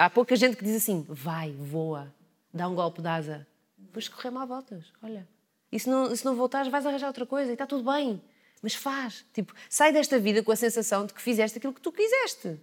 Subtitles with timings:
[0.00, 2.12] há pouca gente que diz assim: vai, voa,
[2.52, 3.46] dá um golpe de asa.
[3.76, 5.28] Depois correr mal voltas, olha.
[5.70, 8.20] E se não, se não voltares, vais arranjar outra coisa e está tudo bem.
[8.62, 9.24] Mas faz.
[9.32, 12.58] Tipo, sai desta vida com a sensação de que fizeste aquilo que tu quiseste.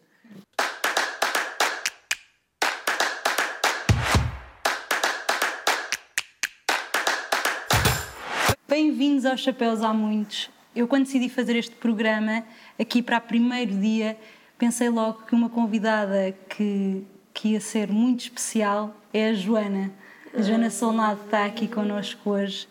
[8.68, 10.50] Bem-vindos aos Chapéus Há Muitos.
[10.76, 12.44] Eu, quando decidi fazer este programa,
[12.80, 14.20] aqui para o primeiro dia,
[14.58, 17.04] pensei logo que uma convidada que,
[17.38, 19.92] que ia ser muito especial é a Joana.
[20.34, 22.68] A Joana Solnado está aqui connosco hoje.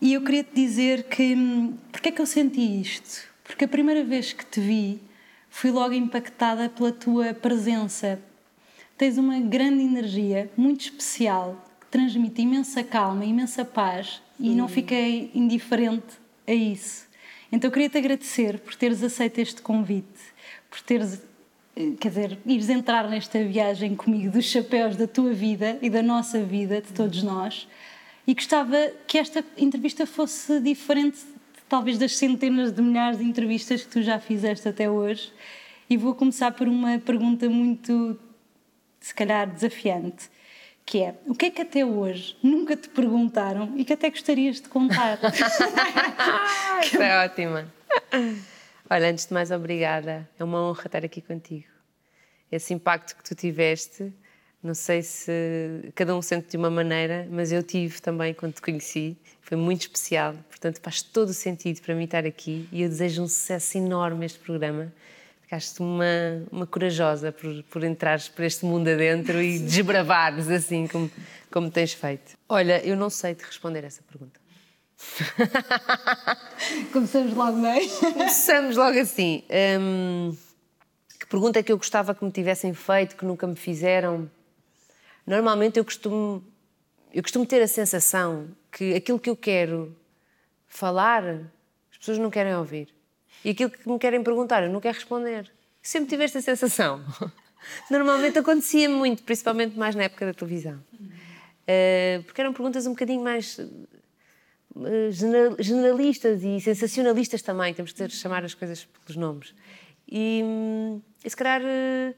[0.00, 1.36] E eu queria te dizer que.
[1.92, 3.28] Porque é que eu senti isto?
[3.44, 5.02] Porque a primeira vez que te vi,
[5.50, 8.18] fui logo impactada pela tua presença.
[8.96, 15.30] Tens uma grande energia, muito especial, que transmite imensa calma, imensa paz e não fiquei
[15.34, 17.06] indiferente a isso.
[17.52, 20.20] Então eu queria te agradecer por teres aceito este convite,
[20.70, 21.20] por teres,
[21.98, 26.42] quer dizer, ires entrar nesta viagem comigo dos chapéus da tua vida e da nossa
[26.42, 27.68] vida, de todos nós.
[28.26, 31.18] E gostava que esta entrevista fosse diferente,
[31.68, 35.32] talvez, das centenas de milhares de entrevistas que tu já fizeste até hoje.
[35.88, 38.18] E vou começar por uma pergunta muito,
[39.00, 40.30] se calhar, desafiante
[40.90, 44.60] que é o que é que até hoje nunca te perguntaram e que até gostarias
[44.60, 45.20] de contar?
[46.82, 47.72] Isso é ótima.
[48.90, 50.28] Olha, antes de mais, obrigada.
[50.38, 51.68] É uma honra estar aqui contigo.
[52.50, 54.12] Esse impacto que tu tiveste,
[54.62, 58.62] não sei se cada um sente de uma maneira, mas eu tive também quando te
[58.62, 59.16] conheci.
[59.40, 63.22] Foi muito especial, portanto, faz todo o sentido para mim estar aqui e eu desejo
[63.22, 64.92] um sucesso enorme este programa
[65.50, 66.04] Ficaste uma,
[66.52, 71.10] uma corajosa por, por entrares por este mundo adentro e desbravares assim como,
[71.50, 72.38] como tens feito.
[72.48, 74.38] Olha, eu não sei te responder essa pergunta.
[76.92, 77.88] Começamos logo bem.
[77.88, 79.42] Começamos logo assim.
[79.80, 80.36] Hum,
[81.18, 84.30] que pergunta é que eu gostava que me tivessem feito, que nunca me fizeram?
[85.26, 86.44] Normalmente eu costumo,
[87.12, 89.96] eu costumo ter a sensação que aquilo que eu quero
[90.68, 91.24] falar,
[91.90, 92.88] as pessoas não querem ouvir.
[93.44, 95.50] E aquilo que me querem perguntar, eu não quero responder.
[95.82, 97.02] Sempre tive esta sensação.
[97.90, 100.82] Normalmente acontecia muito, principalmente mais na época da televisão.
[101.00, 103.58] Uh, porque eram perguntas um bocadinho mais
[105.58, 109.54] generalistas e sensacionalistas também, temos de chamar as coisas pelos nomes.
[110.08, 112.14] E, um, e se calhar uh,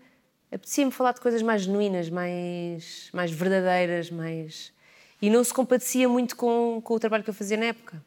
[0.50, 4.72] apetecia-me falar de coisas mais genuínas, mais, mais verdadeiras, mais.
[5.20, 8.02] E não se compadecia muito com, com o trabalho que eu fazia na época.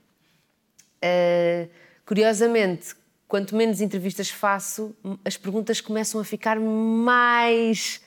[1.04, 1.70] Uh,
[2.06, 2.96] curiosamente,
[3.28, 8.02] quanto menos entrevistas faço, as perguntas começam a ficar mais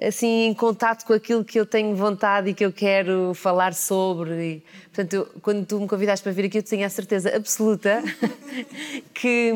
[0.00, 4.30] assim em contato com aquilo que eu tenho vontade e que eu quero falar sobre.
[4.32, 8.02] E, portanto, eu, quando tu me convidaste para vir aqui, eu tinha a certeza absoluta
[9.14, 9.52] que,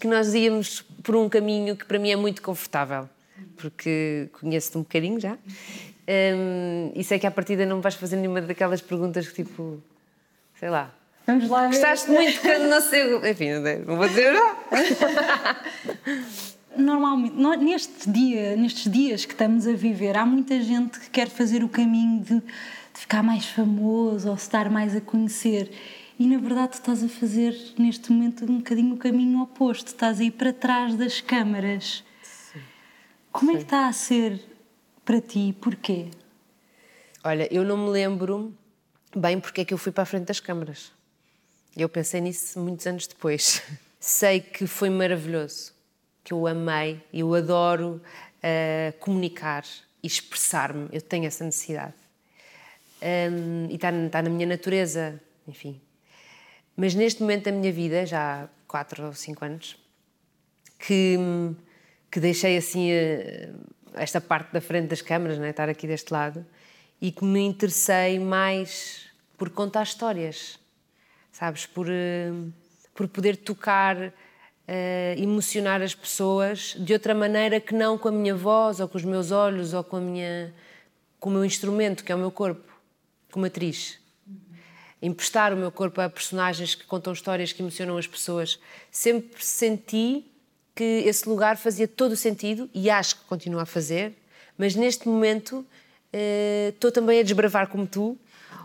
[0.00, 3.08] que nós íamos por um caminho que para mim é muito confortável,
[3.56, 5.36] porque conheço-te um bocadinho já.
[6.08, 9.82] Um, e sei que à partida não me vais fazer nenhuma daquelas perguntas que tipo,
[10.58, 10.92] sei lá,
[11.26, 11.68] Vamos lá ver.
[11.68, 13.30] Gostaste muito quando não sei.
[13.30, 13.50] Enfim,
[13.86, 14.56] não vou dizer já.
[16.76, 21.64] Normalmente, neste dia, nestes dias que estamos a viver, há muita gente que quer fazer
[21.64, 22.42] o caminho de, de
[22.94, 25.70] ficar mais famoso ou se estar mais a conhecer.
[26.18, 29.88] E na verdade, tu estás a fazer neste momento um bocadinho o caminho oposto.
[29.88, 32.04] Estás a ir para trás das câmaras.
[32.22, 32.60] Sim.
[33.32, 33.56] Como Sim.
[33.56, 34.40] é que está a ser
[35.04, 35.56] para ti?
[35.60, 36.08] Porquê?
[37.24, 38.54] Olha, eu não me lembro
[39.16, 40.92] bem porque é que eu fui para a frente das câmaras.
[41.76, 43.62] Eu pensei nisso muitos anos depois.
[43.98, 45.72] Sei que foi maravilhoso,
[46.22, 48.00] que eu amei, eu adoro
[48.38, 49.64] uh, comunicar
[50.02, 51.94] e expressar-me, eu tenho essa necessidade.
[53.02, 55.80] Um, e está, está na minha natureza, enfim.
[56.76, 59.76] Mas neste momento da minha vida, já há quatro ou cinco anos,
[60.78, 61.16] que,
[62.10, 63.60] que deixei assim uh,
[63.94, 66.44] esta parte da frente das câmaras, né, estar aqui deste lado,
[67.00, 69.06] e que me interessei mais
[69.36, 70.60] por contar histórias
[71.32, 71.66] sabes?
[71.66, 72.30] Por, eh,
[72.94, 74.12] por poder tocar,
[74.70, 78.96] uh, emocionar as pessoas de outra maneira que não com a minha voz, ou com
[78.96, 80.54] os meus olhos, ou com, a minha,
[81.18, 82.72] com o meu instrumento, que é o meu corpo,
[83.32, 83.98] como atriz.
[85.02, 88.60] Emprestar o meu corpo a personagens que contam histórias que emocionam as pessoas.
[88.90, 90.24] Sempre senti
[90.74, 94.14] que esse lugar fazia todo o sentido e acho que continua a fazer,
[94.56, 95.66] mas neste momento
[96.14, 98.16] uh, estou também a desbravar, como tu,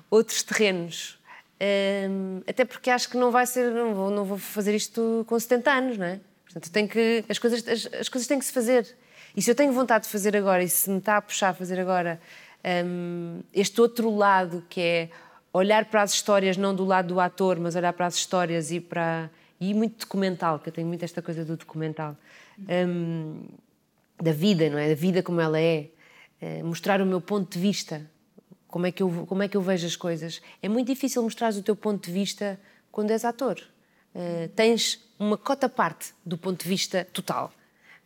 [0.10, 1.18] outros terrenos
[1.62, 5.40] um, até porque acho que não vai ser, não vou, não vou fazer isto com
[5.40, 6.20] 70 anos, não é?
[6.44, 8.88] Portanto, tem que, as, coisas, as, as, coisas têm que se fazer.
[9.36, 11.54] E se eu tenho vontade de fazer agora e se me está a puxar a
[11.54, 12.20] fazer agora
[12.86, 15.10] um, este outro lado que é
[15.52, 18.80] olhar para as histórias, não do lado do ator, mas olhar para as histórias e
[18.80, 19.30] para.
[19.60, 22.18] e muito documental, que eu tenho muito esta coisa do documental,
[22.88, 23.44] um,
[24.22, 24.90] da vida, não é?
[24.90, 25.90] Da vida como ela é.
[26.42, 28.02] uh, mostrar o meu ponto de vista,
[28.76, 30.42] como é, que eu, como é que eu vejo as coisas.
[30.62, 32.60] É muito difícil mostrar o teu ponto de vista
[32.92, 33.58] quando és ator.
[34.14, 37.54] Uh, tens uma cota parte do ponto de vista total,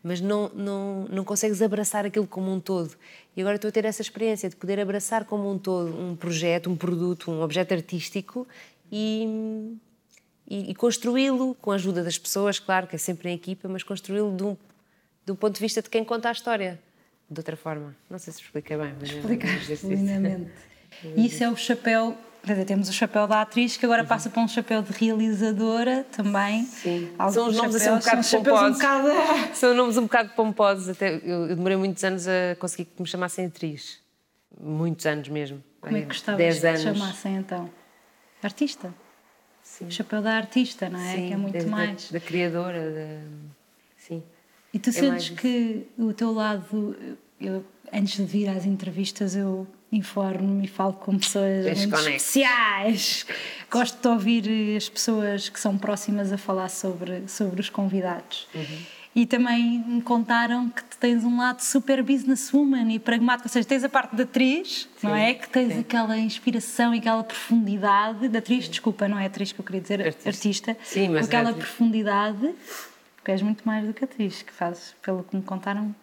[0.04, 2.96] mas não, não, não consegues abraçar aquilo como um todo.
[3.36, 6.70] E agora estou a ter essa experiência de poder abraçar como um todo um projeto,
[6.70, 8.48] um produto, um objeto artístico
[8.92, 9.76] e,
[10.48, 13.82] e, e construí-lo com a ajuda das pessoas, claro, que é sempre em equipa, mas
[13.82, 14.38] construí-lo
[15.26, 16.80] de um ponto de vista de quem conta a história.
[17.30, 17.96] De outra forma.
[18.10, 19.10] Não sei se expliquei bem, mas.
[19.12, 20.52] Explicaste lindamente.
[21.16, 24.42] E isso é o chapéu Dizer, temos o chapéu da atriz que agora passa para
[24.42, 26.64] um chapéu de realizadora também.
[26.64, 27.12] Sim.
[27.32, 28.70] São os nomes assim um bocado são pomposos.
[28.70, 29.10] Um bocado...
[29.54, 30.90] são nomes um bocado pomposos.
[30.90, 34.00] Até eu, eu, demorei muitos anos a conseguir que me chamassem atriz.
[34.60, 35.62] Muitos anos mesmo.
[35.82, 37.70] Como é que gostavas que te chamassem então?
[38.42, 38.94] Artista?
[39.62, 39.88] Sim.
[39.88, 41.16] O chapéu da artista, não é?
[41.16, 42.10] Sim, que é muito mais.
[42.10, 42.92] Da, da criadora.
[42.92, 43.50] Da...
[44.74, 46.96] E tu é sentes que o teu lado.
[47.40, 53.26] Eu, antes de vir às entrevistas, eu informo-me e falo com pessoas especiais.
[53.72, 58.48] Gosto de ouvir as pessoas que são próximas a falar sobre, sobre os convidados.
[58.54, 58.78] Uhum.
[59.16, 63.84] E também me contaram que tens um lado super businesswoman e pragmático, ou seja, tens
[63.84, 65.34] a parte da atriz, sim, não é?
[65.34, 65.80] Que tens sim.
[65.80, 68.72] aquela inspiração e aquela profundidade da atriz, sim.
[68.72, 70.30] desculpa, não é atriz que eu queria dizer, artista.
[70.30, 72.54] artista sim, mas aquela é profundidade,
[73.30, 75.94] porque és muito mais do que atriz, que fazes, pelo que me contaram,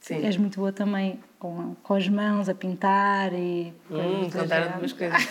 [0.00, 0.24] Sim.
[0.24, 3.74] És muito boa também com, com as mãos a pintar e.
[3.90, 5.28] Hum, contaram algumas coisas.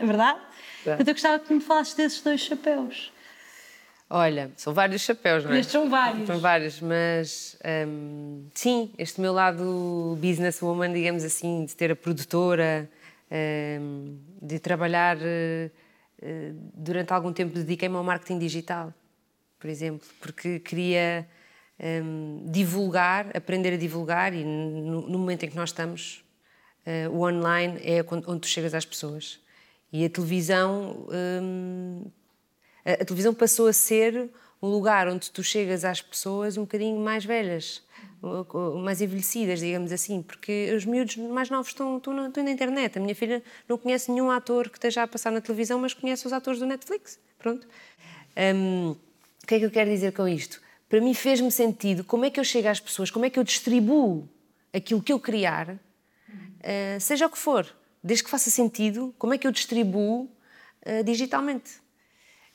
[0.00, 0.40] é verdade?
[0.86, 0.94] É.
[0.98, 3.12] Eu gostava que me falasses desses dois chapéus.
[4.08, 5.60] Olha, são vários chapéus, não é?
[5.60, 6.26] Estes são vários.
[6.26, 12.88] São vários, mas hum, sim, este meu lado businesswoman, digamos assim, de ter a produtora,
[13.30, 15.18] hum, de trabalhar.
[15.18, 15.70] Uh,
[16.74, 18.92] durante algum tempo dediquei-me ao marketing digital,
[19.60, 21.28] por exemplo, porque queria
[21.78, 26.24] um, divulgar, aprender a divulgar e no, no, momento em que nós estamos,
[26.86, 29.38] uh, o online é onde tu chegas às pessoas.
[29.92, 31.06] E a televisão,
[31.42, 32.04] um,
[32.84, 34.30] a, a, televisão passou a ser
[34.62, 37.82] um lugar onde tu chegas às pessoas um bocadinho mais velhas,
[38.82, 42.98] mais envelhecidas, digamos assim, porque os miúdos mais novos estão, estão, na, estão na internet.
[42.98, 46.26] A minha filha não conhece nenhum ator que esteja a passar na televisão, mas conhece
[46.26, 47.18] os atores do Netflix.
[47.38, 47.66] Pronto.
[48.36, 48.94] Um,
[49.42, 50.60] o que é que eu quero dizer com isto?
[50.90, 53.44] para mim fez-me sentido como é que eu chego às pessoas, como é que eu
[53.44, 54.28] distribuo
[54.74, 57.64] aquilo que eu criar, uh, seja o que for,
[58.02, 61.80] desde que faça sentido, como é que eu distribuo uh, digitalmente.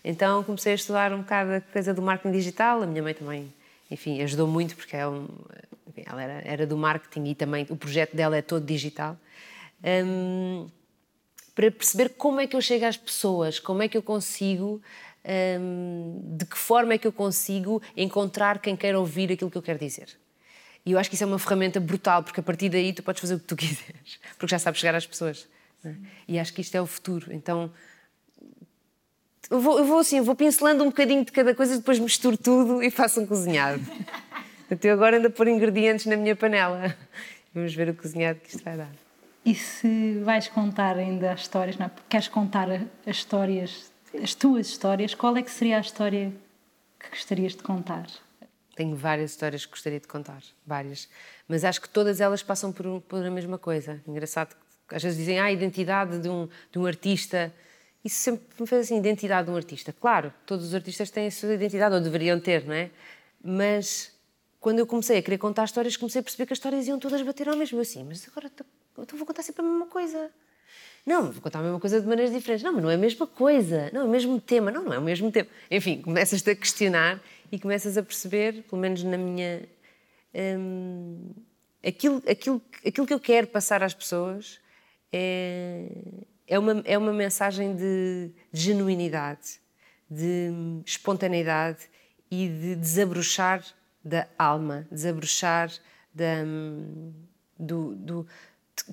[0.04, 3.54] Então comecei a estudar um bocado a coisa do marketing digital, a minha mãe também,
[3.90, 8.36] enfim, ajudou muito porque é ela era, era, do marketing e também o projeto dela
[8.36, 9.18] é todo digital.
[9.82, 10.68] Um,
[11.56, 14.82] para perceber como é que eu chego às pessoas, como é que eu consigo
[15.60, 19.62] um, de que forma é que eu consigo encontrar quem quer ouvir aquilo que eu
[19.62, 20.10] quero dizer.
[20.86, 23.20] E eu acho que isso é uma ferramenta brutal, porque a partir daí tu podes
[23.20, 25.48] fazer o que tu quiseres, porque já sabes chegar às pessoas.
[25.84, 25.94] É?
[26.28, 27.34] E acho que isto é o futuro.
[27.34, 27.72] Então,
[29.50, 32.38] eu vou, eu vou assim, eu vou pincelando um bocadinho de cada coisa, depois misturo
[32.38, 33.82] tudo e faço um cozinhado.
[34.70, 36.96] Até agora ando a pôr ingredientes na minha panela.
[37.54, 38.92] Vamos ver o cozinhado que isto vai dar.
[39.46, 41.92] E se vais contar ainda as histórias, não é?
[42.10, 46.34] Queres contar as histórias as tuas histórias, qual é que seria a história
[47.00, 48.08] que gostarias de contar?
[48.76, 51.08] Tenho várias histórias que gostaria de contar, várias.
[51.48, 54.02] Mas acho que todas elas passam por, por a mesma coisa.
[54.06, 54.56] Engraçado,
[54.90, 57.54] às vezes dizem, ah, a identidade de um, de um artista.
[58.04, 59.94] Isso sempre me fez assim, identidade de um artista.
[59.94, 62.92] Claro, todos os artistas têm a sua identidade, ou deveriam ter, não é?
[63.42, 64.12] Mas
[64.60, 67.22] quando eu comecei a querer contar histórias, comecei a perceber que as histórias iam todas
[67.22, 67.78] bater ao mesmo.
[67.78, 68.52] Eu assim, mas agora
[68.98, 70.30] então vou contar sempre a mesma coisa.
[71.06, 72.64] Não, vou contar a mesma coisa de maneiras diferentes.
[72.64, 73.90] Não, mas não é a mesma coisa.
[73.94, 74.72] Não, é o mesmo tema.
[74.72, 75.48] Não, não é o mesmo tema.
[75.70, 77.22] Enfim, começas-te a questionar
[77.52, 79.62] e começas a perceber, pelo menos na minha.
[80.34, 81.30] Hum,
[81.86, 84.60] aquilo, aquilo, aquilo que eu quero passar às pessoas
[85.14, 85.88] é,
[86.48, 89.60] é, uma, é uma mensagem de, de genuinidade,
[90.10, 90.52] de
[90.86, 91.88] espontaneidade
[92.32, 93.64] e de desabrochar
[94.04, 95.72] da alma, desabrochar
[96.14, 97.14] da, hum,
[97.58, 98.28] do, do,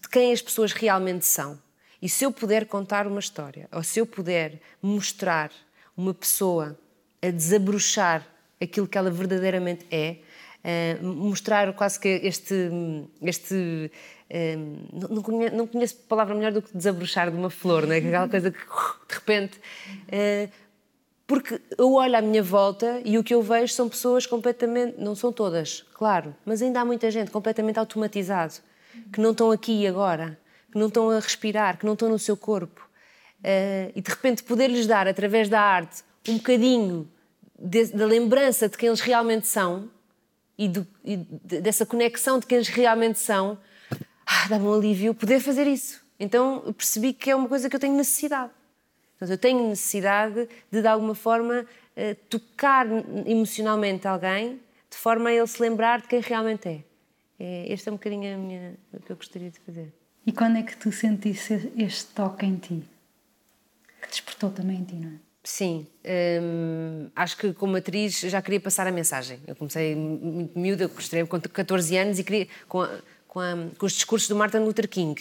[0.00, 1.58] de quem as pessoas realmente são.
[2.02, 5.52] E se eu puder contar uma história, ou se eu puder mostrar
[5.96, 6.76] uma pessoa
[7.22, 8.26] a desabrochar
[8.60, 10.16] aquilo que ela verdadeiramente é,
[11.00, 12.54] uh, mostrar quase que este.
[13.22, 13.90] este
[14.28, 17.98] uh, não, conheço, não conheço palavra melhor do que desabrochar de uma flor, não é?
[17.98, 19.58] aquela coisa que de repente.
[20.08, 20.50] Uh,
[21.24, 25.00] porque eu olho à minha volta e o que eu vejo são pessoas completamente.
[25.00, 28.54] Não são todas, claro, mas ainda há muita gente completamente automatizado,
[29.12, 30.36] que não estão aqui agora
[30.72, 32.88] que não estão a respirar, que não estão no seu corpo.
[33.40, 37.08] Uh, e de repente poder-lhes dar, através da arte, um bocadinho
[37.58, 39.90] de, da lembrança de quem eles realmente são
[40.56, 43.58] e, do, e dessa conexão de quem eles realmente são,
[44.26, 46.02] ah, dá-me um alívio poder fazer isso.
[46.18, 48.50] Então eu percebi que é uma coisa que eu tenho necessidade.
[49.18, 52.86] Portanto, eu tenho necessidade de, de alguma forma, uh, tocar
[53.26, 54.60] emocionalmente alguém
[54.90, 56.84] de forma a ele se lembrar de quem realmente é.
[57.38, 59.92] é este é um bocadinho minha, o que eu gostaria de fazer.
[60.26, 62.82] E quando é que tu sentiste este toque em ti?
[64.00, 65.32] Que despertou também em ti, não é?
[65.44, 65.88] Sim,
[66.40, 69.40] hum, acho que como atriz já queria passar a mensagem.
[69.44, 72.90] Eu comecei muito miúda, estreiei com 14 anos e queria, com, a,
[73.26, 75.20] com, a, com os discursos do Martin Luther King.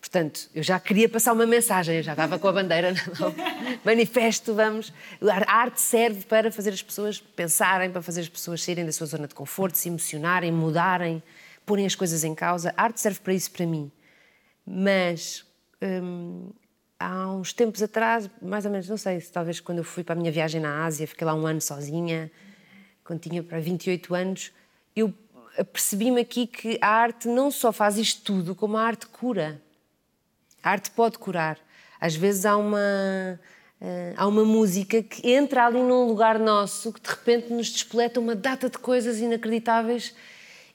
[0.00, 3.34] Portanto, eu já queria passar uma mensagem, eu já estava com a bandeira no
[3.84, 4.90] manifesto, vamos.
[5.20, 9.06] A arte serve para fazer as pessoas pensarem, para fazer as pessoas saírem da sua
[9.06, 11.22] zona de conforto, se emocionarem, mudarem,
[11.66, 12.72] porem as coisas em causa.
[12.74, 13.90] A arte serve para isso para mim.
[14.66, 15.44] Mas
[15.80, 16.50] hum,
[16.98, 20.18] há uns tempos atrás, mais ou menos, não sei, talvez quando eu fui para a
[20.18, 22.30] minha viagem na Ásia, fiquei lá um ano sozinha,
[23.04, 24.52] quando tinha para 28 anos,
[24.94, 25.14] eu
[25.72, 29.60] percebi-me aqui que a arte não só faz isto tudo, como a arte cura.
[30.62, 31.58] A arte pode curar.
[32.00, 33.40] Às vezes há uma,
[33.80, 38.20] uh, há uma música que entra ali num lugar nosso que de repente nos despoleta
[38.20, 40.14] uma data de coisas inacreditáveis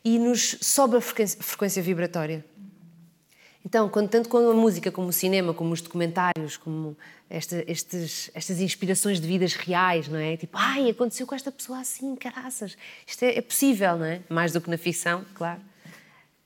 [0.03, 2.43] e nos sobe a frequência, frequência vibratória.
[3.65, 6.97] Então, quando, tanto com a música, como o cinema, como os documentários, como
[7.29, 10.35] esta, estes, estas inspirações de vidas reais, não é?
[10.35, 12.75] Tipo, ai, aconteceu com esta pessoa assim, caraças.
[13.05, 14.21] Isto é, é possível, não é?
[14.29, 15.61] Mais do que na ficção, claro.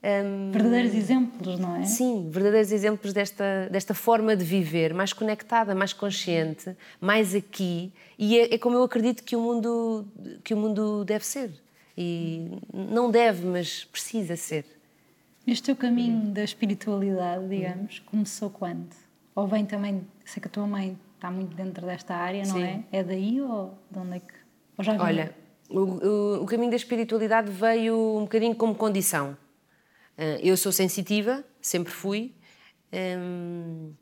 [0.04, 1.86] Um, verdadeiros exemplos, não é?
[1.86, 7.92] Sim, verdadeiros exemplos desta, desta forma de viver, mais conectada, mais consciente, mais aqui.
[8.20, 10.06] E é, é como eu acredito que o mundo
[10.44, 11.52] que o mundo deve ser.
[11.98, 14.66] E não deve, mas precisa ser.
[15.48, 18.90] Este teu caminho da espiritualidade, digamos, começou quando?
[19.36, 22.64] Ou vem também, sei que a tua mãe está muito dentro desta área, não Sim.
[22.64, 22.84] é?
[22.92, 24.34] É daí ou de onde é que.
[24.78, 25.36] Ou já Olha,
[25.70, 29.38] o, o, o, caminho da espiritualidade veio um bocadinho como condição.
[30.18, 32.34] Uh, eu sou sensitiva, sempre fui.
[32.94, 33.94] Um,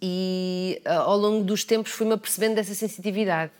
[0.00, 3.52] e uh, ao longo dos tempos fui-me apercebendo dessa sensitividade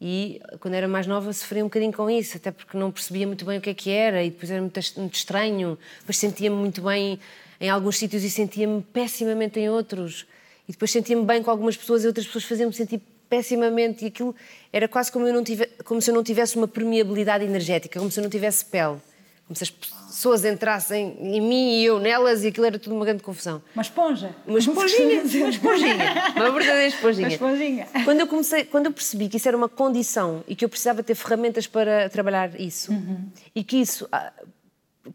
[0.00, 3.44] e quando era mais nova sofria um bocadinho com isso, até porque não percebia muito
[3.44, 6.82] bem o que é que era e depois era muito, muito estranho, depois sentia-me muito
[6.82, 7.18] bem
[7.60, 10.26] em alguns sítios e sentia-me pessimamente em outros.
[10.68, 14.34] E depois sentia-me bem com algumas pessoas e outras pessoas faziam-me sentir pessimamente e aquilo
[14.72, 18.22] era quase como, tive, como se eu não tivesse uma permeabilidade energética, como se eu
[18.22, 18.98] não tivesse pele
[19.46, 23.04] como se as pessoas entrassem em mim e eu nelas e aquilo era tudo uma
[23.04, 23.62] grande confusão.
[23.74, 24.34] Uma esponja.
[24.46, 26.32] Uma esponjinha, uma esponjinha.
[26.34, 27.28] Uma verdadeira esponjinha.
[27.28, 27.88] Uma esponjinha.
[28.04, 31.02] Quando eu, comecei, quando eu percebi que isso era uma condição e que eu precisava
[31.02, 33.28] ter ferramentas para trabalhar isso uhum.
[33.54, 34.32] e que isso ah,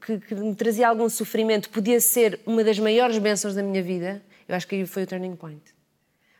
[0.05, 4.21] que, que, me trazia algum sofrimento podia ser uma das maiores bênçãos da minha vida,
[4.47, 5.63] eu acho que aí foi o turning point.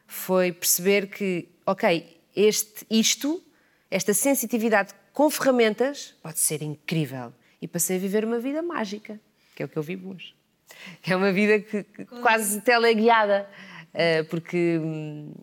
[0.06, 3.42] Foi perceber que, ok, este, isto,
[3.90, 9.20] esta sensitividade com ferramentas pode ser incrível e passei a viver uma vida mágica,
[9.56, 10.34] que é o que eu vivo hoje.
[11.06, 13.50] É uma vida que, que quase teleguiada,
[13.94, 15.34] uh, porque hum,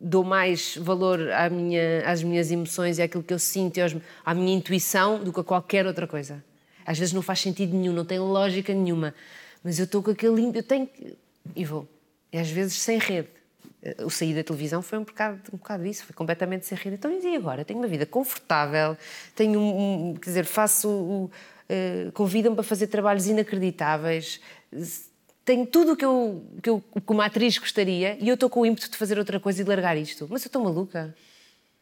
[0.00, 3.94] dou mais valor à minha, às minhas emoções e àquilo que eu sinto e aos,
[4.24, 6.44] à minha intuição do que a qualquer outra coisa.
[6.84, 9.14] Às vezes não faz sentido nenhum, não tem lógica nenhuma,
[9.62, 11.16] mas eu estou com aquele eu tenho que...
[11.54, 11.88] e vou.
[12.32, 13.28] E às vezes sem rede.
[14.04, 16.96] O sair da televisão foi um bocado, um bocado isso, foi completamente sem rede.
[16.96, 17.64] Então, e agora?
[17.64, 18.96] Tenho uma vida confortável,
[19.34, 20.88] tenho um, um quer dizer, faço.
[20.88, 24.40] Uh, Convidam-me para fazer trabalhos inacreditáveis,
[25.46, 28.66] tenho tudo o que eu, que eu, como atriz, gostaria e eu estou com o
[28.66, 30.26] ímpeto de fazer outra coisa e de largar isto.
[30.28, 31.14] Mas eu estou maluca.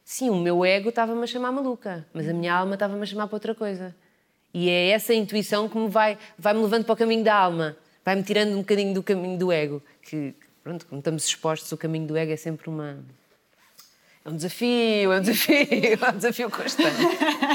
[0.04, 3.26] Sim, o meu ego estava-me a chamar maluca, mas a minha alma estava-me a chamar
[3.26, 3.96] para outra coisa.
[4.52, 7.75] E é essa intuição que me vai, vai me levando para o caminho da alma,
[8.04, 10.34] vai-me tirando um bocadinho do caminho do ego, que,
[10.64, 13.04] pronto, como estamos expostos, o caminho do ego é sempre uma.
[14.25, 15.54] É um desafio, é um desafio,
[16.02, 16.97] é um desafio constante.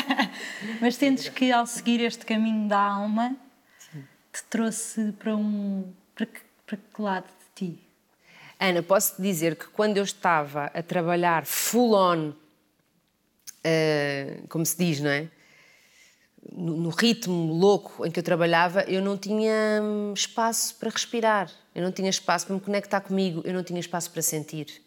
[0.79, 3.35] Mas sentes que ao seguir este caminho da alma
[3.79, 4.03] Sim.
[4.31, 5.91] te trouxe para um.
[6.13, 7.79] Para que, para que lado de ti?
[8.59, 14.77] Ana, posso te dizer que quando eu estava a trabalhar full on, uh, como se
[14.77, 15.29] diz, não é?
[16.51, 21.83] No, ritmo louco em que eu trabalhava, eu não tinha hum, espaço para respirar, eu
[21.83, 24.81] não tinha espaço para me conectar comigo, eu não tinha espaço para sentir.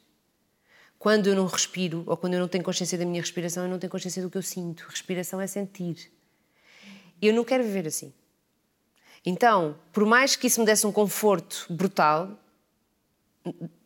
[0.98, 3.78] Quando eu não respiro, ou quando eu não tenho consciência da minha respiração, eu não
[3.78, 4.86] tenho consciência do que eu sinto.
[4.88, 6.12] Respiração é sentir.
[7.20, 8.12] Eu não quero viver assim.
[9.26, 12.38] Então, por mais que isso me desse um conforto brutal,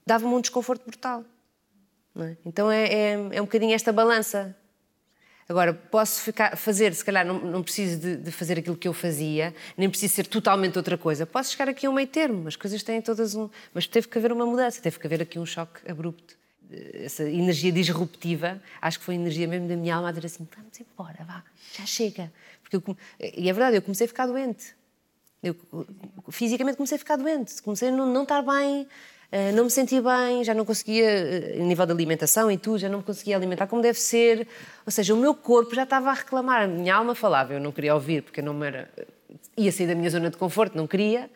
[0.04, 1.24] dava-me um desconforto brutal.
[2.18, 2.36] É?
[2.44, 4.56] Então é, é, é um bocadinho esta balança
[5.48, 8.92] Agora, posso ficar, fazer, se calhar não, não preciso de, de, fazer aquilo que eu
[8.92, 11.24] fazia, nem preciso ser totalmente outra coisa.
[11.24, 13.48] Posso chegar aqui a um meio termo, as coisas têm todas um.
[13.72, 16.36] Mas teve que haver uma mudança, teve que haver aqui um choque abrupto.
[16.94, 20.48] Essa energia disruptiva, acho que foi a energia mesmo da minha alma a dizer assim:
[20.56, 21.44] vamos embora, vá,
[21.78, 22.32] já chega.
[22.60, 24.74] Porque eu, e é verdade, eu comecei a ficar doente.
[25.40, 25.54] Eu
[26.28, 28.88] fisicamente comecei a ficar doente, comecei a não, não estar bem,
[29.30, 32.78] eh, não me sentia bem, já não conseguia, eh, a nível de alimentação e tudo,
[32.78, 34.46] já não me conseguia alimentar como deve ser.
[34.84, 37.72] Ou seja, o meu corpo já estava a reclamar, a minha alma falava, eu não
[37.72, 38.88] queria ouvir, porque eu não era.
[39.56, 41.28] ia sair da minha zona de conforto, não queria.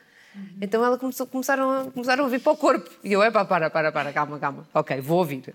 [0.60, 2.88] Então ela começou, começaram, a, começaram a ouvir para o corpo.
[3.02, 4.68] E eu, é para, para, para, calma, calma.
[4.72, 5.52] Ok, vou ouvir.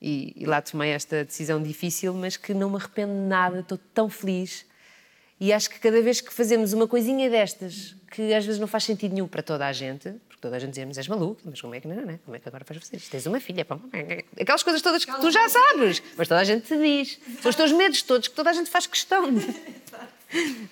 [0.00, 3.78] E, e lá tomei esta decisão difícil, mas que não me arrependo de nada, estou
[3.94, 4.66] tão feliz.
[5.38, 8.84] E acho que cada vez que fazemos uma coisinha destas, que às vezes não faz
[8.84, 11.80] sentido nenhum para toda a gente, toda a gente dizemos és maluco, mas como é
[11.80, 13.10] que não, não, como é que agora vais fazer isto?
[13.10, 13.78] Tens uma filha, pá,
[14.38, 17.18] aquelas coisas todas que tu já sabes, mas toda a gente te diz.
[17.40, 19.46] São os teus medos todos que toda a gente faz questão de.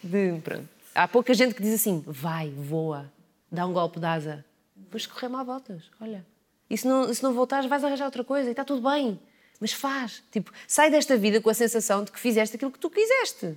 [0.02, 0.68] de pronto.
[0.92, 3.10] Há pouca gente que diz assim: vai, voa,
[3.50, 4.44] dá um golpe de asa.
[4.74, 6.26] Depois correr mal voltas, olha.
[6.68, 9.18] E se não, se não voltares, vais arranjar outra coisa e está tudo bem.
[9.60, 10.22] Mas faz.
[10.32, 13.56] Tipo, sai desta vida com a sensação de que fizeste aquilo que tu quiseste.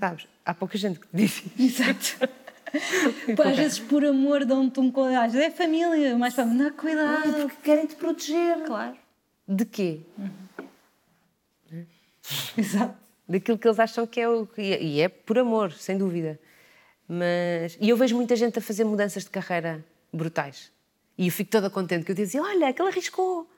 [0.00, 0.26] Sabes?
[0.44, 1.82] Há pouca gente que diz isso.
[1.82, 2.41] Exato.
[3.36, 5.36] Pô, às vezes por amor dão-te um cuidado.
[5.38, 7.48] É família, mas para não cuidado.
[7.48, 8.62] Porque querem te proteger.
[8.64, 8.96] Claro.
[9.46, 10.00] De quê?
[10.18, 10.42] Uhum.
[12.56, 12.96] Exato.
[13.28, 14.48] Daquilo que eles acham que é o.
[14.56, 16.38] E é por amor, sem dúvida.
[17.08, 17.76] Mas.
[17.80, 20.72] E eu vejo muita gente a fazer mudanças de carreira brutais.
[21.16, 23.48] E eu fico toda contente que eu dizia: olha, aquele arriscou.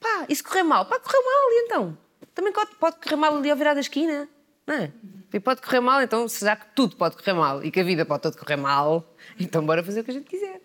[0.00, 0.86] Pá, se correr mal?
[0.86, 1.98] Pá, correu mal, e então?
[2.34, 4.28] Também pode correr mal ali ao virar da esquina.
[4.66, 4.92] Não é?
[5.32, 8.04] E pode correr mal, então, já que tudo pode correr mal e que a vida
[8.06, 10.60] pode todo correr mal, então bora fazer o que a gente quiser.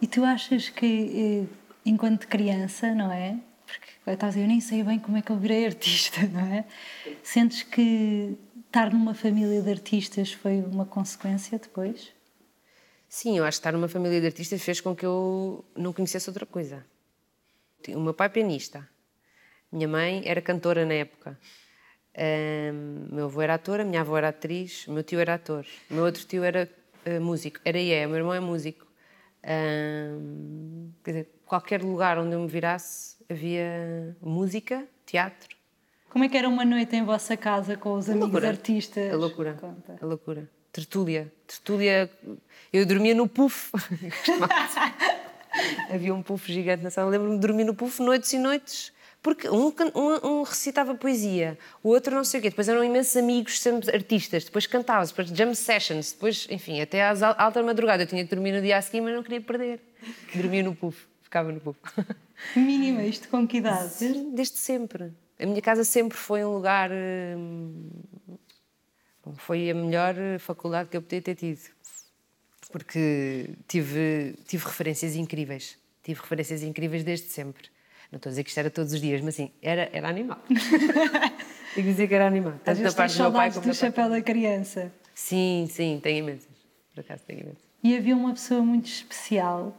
[0.00, 3.38] E tu achas que, eh, enquanto criança, não é?
[3.66, 6.40] Porque estava a dizer, eu nem sei bem como é que eu virei artista, não
[6.40, 6.64] é?
[7.22, 8.36] Sentes que
[8.66, 12.12] estar numa família de artistas foi uma consequência depois?
[13.08, 16.28] Sim, eu acho que estar numa família de artistas fez com que eu não conhecesse
[16.28, 16.84] outra coisa.
[17.88, 18.86] O meu pai é pianista,
[19.70, 21.38] minha mãe era cantora na época.
[22.18, 25.66] Um, meu avô era ator, a minha avó era atriz, o meu tio era ator,
[25.90, 26.66] o meu outro tio era
[27.06, 28.86] uh, músico, era e é, o meu irmão é músico.
[29.44, 35.54] Um, quer dizer, qualquer lugar onde eu me virasse havia música, teatro.
[36.08, 38.48] Como é que era uma noite em vossa casa com os a amigos loucura.
[38.48, 39.12] artistas?
[39.12, 39.98] A loucura, Conta.
[40.00, 40.48] a loucura.
[40.72, 42.10] Tertúlia, tertúlia.
[42.72, 43.72] Eu dormia no puff.
[45.90, 47.10] havia um puff gigante na sala.
[47.10, 51.88] Lembro-me de dormir no puff noites e noites porque um, um, um, recitava poesia, o
[51.88, 55.52] outro não sei o quê, depois eram imensos amigos, sempre artistas, depois cantavam, depois jam
[55.54, 58.04] sessions, depois, enfim, até às alta madrugada.
[58.04, 59.80] Eu tinha que dormir no dia a seguir, mas não queria perder.
[60.34, 61.78] Dormia no puff, ficava no puff.
[62.54, 63.94] Mínima, isto com que idade?
[63.98, 65.12] Desde, desde sempre.
[65.38, 66.90] A minha casa sempre foi um lugar.
[66.90, 67.90] Hum,
[69.38, 71.60] foi a melhor faculdade que eu podia ter tido.
[72.70, 75.78] Porque tive, tive referências incríveis.
[76.02, 77.68] Tive referências incríveis desde sempre.
[78.10, 80.38] Não estou a dizer que isto era todos os dias, mas sim, era, era animal.
[81.74, 82.54] Tenho que dizer que era animal.
[82.64, 84.92] Tanto da parte do meu pai como do chapéu da criança.
[85.14, 86.48] Sim, sim, tenho imensas.
[86.94, 87.64] Por acaso tenho imensas.
[87.82, 89.76] E havia uma pessoa muito especial.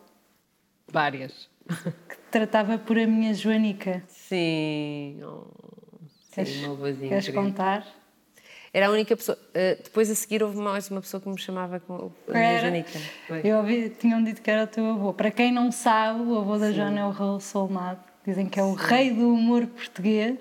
[0.87, 1.49] Várias.
[2.07, 4.03] Que tratava por a minha Joanica.
[4.07, 5.19] Sim.
[5.23, 5.47] Oh,
[6.31, 7.09] sim, uma vozinha.
[7.09, 7.85] Queres contar?
[8.73, 9.37] Era a única pessoa.
[9.49, 12.99] Uh, depois a seguir houve mais uma pessoa que me chamava com a minha Joanica.
[13.43, 15.13] Eu ouvi, tinham dito que era o teu avô.
[15.13, 18.07] Para quem não sabe, o avô da Joana é o Raul Solnado.
[18.27, 20.37] Dizem que é o rei do humor português.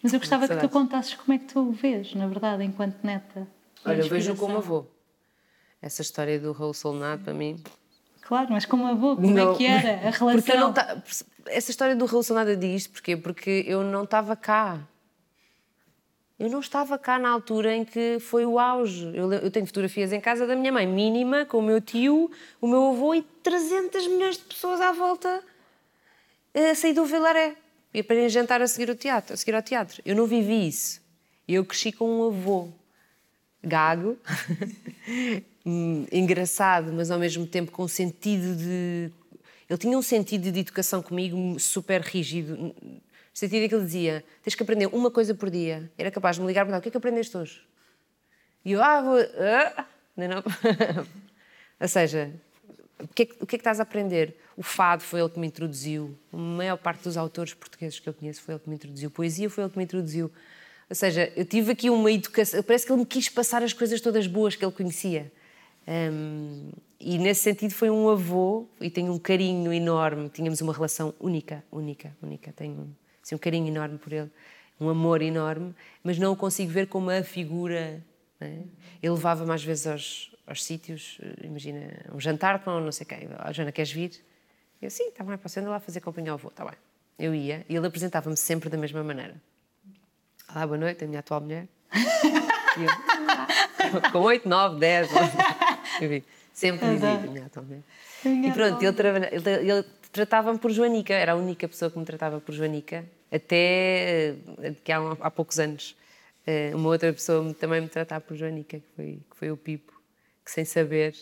[0.00, 3.02] Mas eu gostava que tu contasses como é que tu o vês, na verdade, enquanto
[3.02, 3.48] neta.
[3.84, 4.86] Olha, eu vejo como avô.
[5.82, 7.60] Essa história do Raul Solnado, para mim.
[8.20, 9.54] Claro, mas como avô, como não.
[9.54, 10.72] é que era a relação?
[10.72, 11.02] Tá...
[11.46, 13.16] Essa história do Raul Solnado diz porquê?
[13.16, 14.78] Porque eu não estava cá.
[16.38, 19.10] Eu não estava cá na altura em que foi o auge.
[19.16, 22.68] Eu, eu, tenho fotografias em casa da minha mãe, mínima, com o meu tio, o
[22.68, 25.49] meu avô e 300 milhões de pessoas à volta
[26.54, 27.54] a sair do Vilaré
[27.92, 30.02] e para jantar a seguir, o teatro, a seguir ao teatro.
[30.04, 31.00] Eu não vivi isso.
[31.46, 32.68] Eu cresci com um avô
[33.62, 34.16] gago,
[36.12, 39.10] engraçado, mas ao mesmo tempo com sentido de.
[39.68, 42.56] Ele tinha um sentido de educação comigo super rígido.
[42.56, 42.74] No
[43.32, 45.90] sentido que ele dizia: tens que aprender uma coisa por dia.
[45.98, 47.60] Era capaz de me ligar e perguntar: o que é que aprendeste hoje?
[48.64, 49.18] E eu, ah, vou.
[49.18, 49.86] Ah,
[50.16, 50.44] não, não.
[51.80, 52.30] Ou seja,
[52.98, 54.36] o que, é que, o que é que estás a aprender?
[54.60, 56.14] O fado foi ele que me introduziu.
[56.30, 59.10] A maior parte dos autores portugueses que eu conheço foi ele que me introduziu.
[59.10, 60.30] Poesia foi ele que me introduziu.
[60.90, 62.62] Ou seja, eu tive aqui uma educação.
[62.62, 65.32] Parece que ele me quis passar as coisas todas boas que ele conhecia.
[65.88, 70.28] Um, e nesse sentido foi um avô e tenho um carinho enorme.
[70.28, 72.52] Tínhamos uma relação única, única, única.
[72.52, 72.94] Tenho
[73.24, 74.30] assim, um carinho enorme por ele,
[74.78, 78.04] um amor enorme, mas não o consigo ver como a figura.
[78.38, 78.58] É?
[79.02, 83.26] Ele levava-me às vezes aos, aos sítios, imagina, um jantar com não sei quem.
[83.42, 84.28] Oh, Joana, queres vir?
[84.80, 86.74] Eu, sim, está bem, posso ir lá fazer companhia ao avô, está bem.
[87.18, 89.34] Eu ia e ele apresentava-me sempre da mesma maneira.
[90.50, 91.68] Olá, boa noite, a minha atual mulher.
[93.92, 95.08] Eu, com 8, 9, 10.
[96.00, 97.28] Enfim, sempre Adoro.
[97.28, 97.84] a minha avó mesmo.
[98.24, 101.98] A minha E pronto, ele, ele, ele tratava-me por Joanica, era a única pessoa que
[101.98, 105.96] me tratava por Joanica, até eh, que há, há poucos anos.
[106.46, 109.92] eh, Uma outra pessoa também me tratava por Joanica, que foi, que foi o Pipo,
[110.44, 111.14] que sem saber,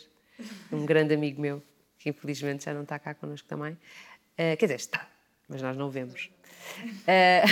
[0.71, 1.63] um grande amigo meu,
[2.09, 3.77] infelizmente já não está cá connosco também,
[4.37, 5.07] eh, quer dizer, está,
[5.49, 6.31] mas nós não vemos.
[7.07, 7.45] Eh,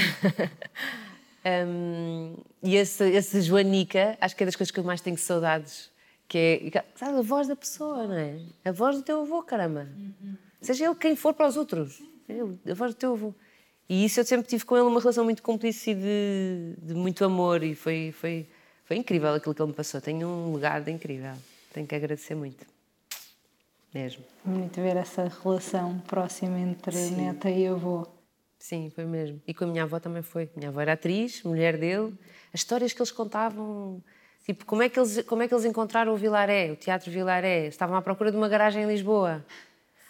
[1.66, 5.90] hum, e esse, esse Joanica, acho que é das coisas que eu mais tenho saudades,
[6.29, 6.38] que
[6.75, 8.38] é sabe, a voz da pessoa, não é?
[8.64, 9.88] A voz do teu avô, caramba.
[10.61, 13.35] Seja ele quem for para os outros, ele, a voz do teu avô.
[13.88, 17.62] E isso eu sempre tive com ele uma relação muito cúmplice de, de muito amor
[17.62, 18.47] e foi, foi,
[18.85, 20.01] foi incrível aquilo que ele me passou.
[20.01, 21.35] Tenho um legado incrível,
[21.73, 22.66] tenho que agradecer muito.
[23.97, 24.23] Mesmo.
[24.45, 28.07] Bonito ver essa relação próxima entre neta e avô.
[28.59, 29.41] Sim, foi mesmo.
[29.47, 30.51] E com a minha avó também foi.
[30.55, 32.13] Minha avó era atriz, mulher dele.
[32.53, 34.03] As histórias que eles contavam,
[34.45, 37.69] tipo, como é que eles, como é que eles encontraram o Vilaré, o Teatro Vilaré?
[37.69, 39.43] Estavam à procura de uma garagem em Lisboa.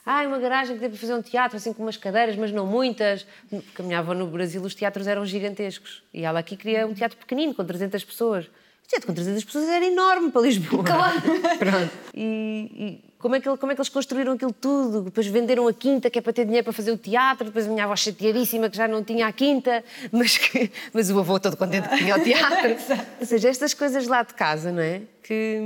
[0.05, 2.67] Ah, uma garagem que deu para fazer um teatro, assim com umas cadeiras, mas não
[2.67, 3.25] muitas.
[3.49, 6.03] Porque a minha avó no Brasil os teatros eram gigantescos.
[6.13, 8.47] E ela aqui queria um teatro pequenino, com 300 pessoas.
[8.47, 10.83] O teatro com 300 pessoas era enorme para Lisboa.
[10.83, 11.21] Claro.
[11.59, 11.93] Pronto.
[12.15, 15.03] E como, é que, como é que eles construíram aquilo tudo?
[15.03, 17.47] Depois venderam a quinta, que é para ter dinheiro para fazer o teatro.
[17.47, 21.19] Depois a minha avó chateadíssima, que já não tinha a quinta, mas, que, mas o
[21.19, 22.77] avô todo contente que tinha o teatro.
[23.21, 25.03] Ou seja, estas coisas lá de casa, não é?
[25.23, 25.61] Que,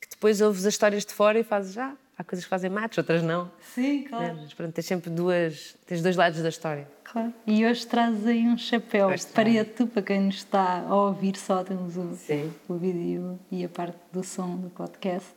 [0.00, 2.98] que depois ouves as histórias de fora e fazes, já, há coisas que fazem matos,
[2.98, 3.50] outras não.
[3.74, 6.86] Sim, É, mas pronto, tens sempre duas, tens dois lados da história.
[7.04, 7.32] Claro.
[7.46, 9.50] E hoje trazes aí um chapéu Hoje trago.
[9.50, 12.52] preto para quem nos está a ouvir só, temos o, Sim.
[12.68, 15.28] o vídeo e a parte do som do podcast.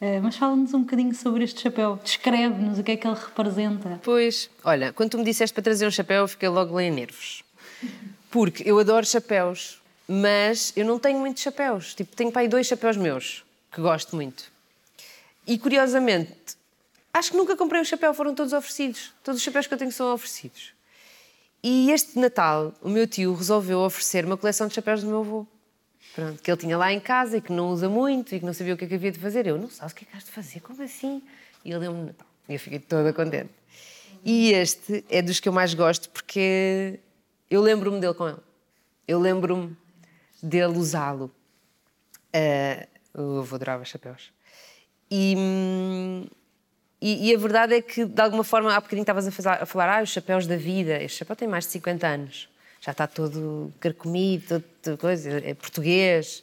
[0.00, 4.00] Eh, mas fala-nos um bocadinho sobre este chapéu, descreve-nos o que é que ele representa.
[4.02, 7.44] Pois, olha, quando tu me disseste para trazer um chapéu, eu fiquei logo em nervos.
[8.30, 11.94] Porque eu adoro chapéus, mas eu não tenho muitos chapéus.
[11.94, 14.44] Tipo, tenho para aí dois chapéus meus, que gosto muito.
[15.46, 16.56] E curiosamente,
[17.12, 19.12] acho que nunca comprei um chapéu, foram todos oferecidos.
[19.22, 20.72] Todos os chapéus que eu tenho são oferecidos.
[21.62, 25.46] E este Natal, o meu tio resolveu oferecer uma coleção de chapéus do meu avô.
[26.14, 28.52] Pronto, que ele tinha lá em casa e que não usa muito e que não
[28.52, 29.46] sabia o que é que havia de fazer.
[29.46, 30.60] Eu, não sabes o que é que has de fazer?
[30.60, 31.22] Como assim?
[31.64, 32.26] E ele deu-me Natal.
[32.48, 33.50] E eu fiquei toda contente.
[34.24, 36.98] E este é dos que eu mais gosto porque
[37.48, 38.38] eu lembro-me dele com ele.
[39.06, 39.76] Eu lembro-me
[40.42, 41.30] dele usá-lo.
[43.14, 44.32] O avô adorava chapéus.
[45.10, 46.26] E, hum,
[47.00, 49.66] e, e a verdade é que, de alguma forma, há bocadinho estavas a, fazer- a
[49.66, 51.02] falar, ah, os chapéus da vida.
[51.02, 52.48] Este chapéu tem mais de 50 anos.
[52.80, 56.42] Já está todo carcomido, todo, todo coisa, é português,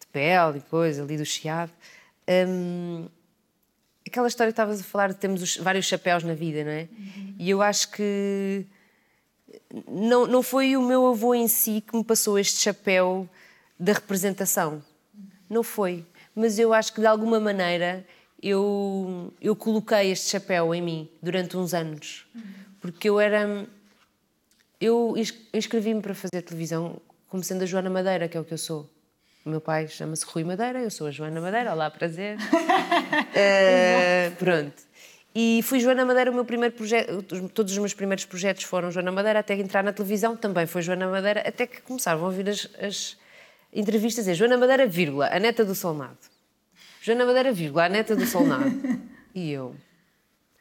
[0.00, 1.70] de pele e coisa, ali do chiado.
[2.28, 3.06] Hum,
[4.06, 6.88] aquela história que estavas a falar de termos os- vários chapéus na vida, não é?
[7.38, 8.66] E eu acho que
[9.88, 13.28] não, não foi o meu avô em si que me passou este chapéu
[13.78, 14.82] da representação.
[15.48, 16.04] Não foi.
[16.34, 18.04] Mas eu acho que de alguma maneira
[18.42, 22.26] eu, eu coloquei este chapéu em mim durante uns anos.
[22.80, 23.66] Porque eu era.
[24.80, 28.52] Eu ins- inscrevi-me para fazer televisão como sendo a Joana Madeira, que é o que
[28.54, 28.88] eu sou.
[29.44, 32.36] O meu pai chama-se Rui Madeira, eu sou a Joana Madeira, olá, prazer.
[33.34, 34.82] Eh, pronto.
[35.34, 39.12] E fui Joana Madeira, o meu primeiro projeto, todos os meus primeiros projetos foram Joana
[39.12, 42.68] Madeira, até entrar na televisão também foi Joana Madeira, até que começaram a ouvir as,
[42.80, 43.16] as
[43.72, 46.16] entrevistas a dizer Joana Madeira, vírgula, a neta do Solnado.
[47.02, 48.70] Joana Madeira, vírgula, a neta do Solnado.
[49.34, 49.76] E eu,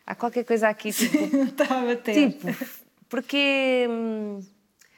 [0.06, 2.34] há qualquer coisa aqui, tipo, Está a bater.
[2.34, 2.48] Tipo,
[3.16, 4.42] porque, hum,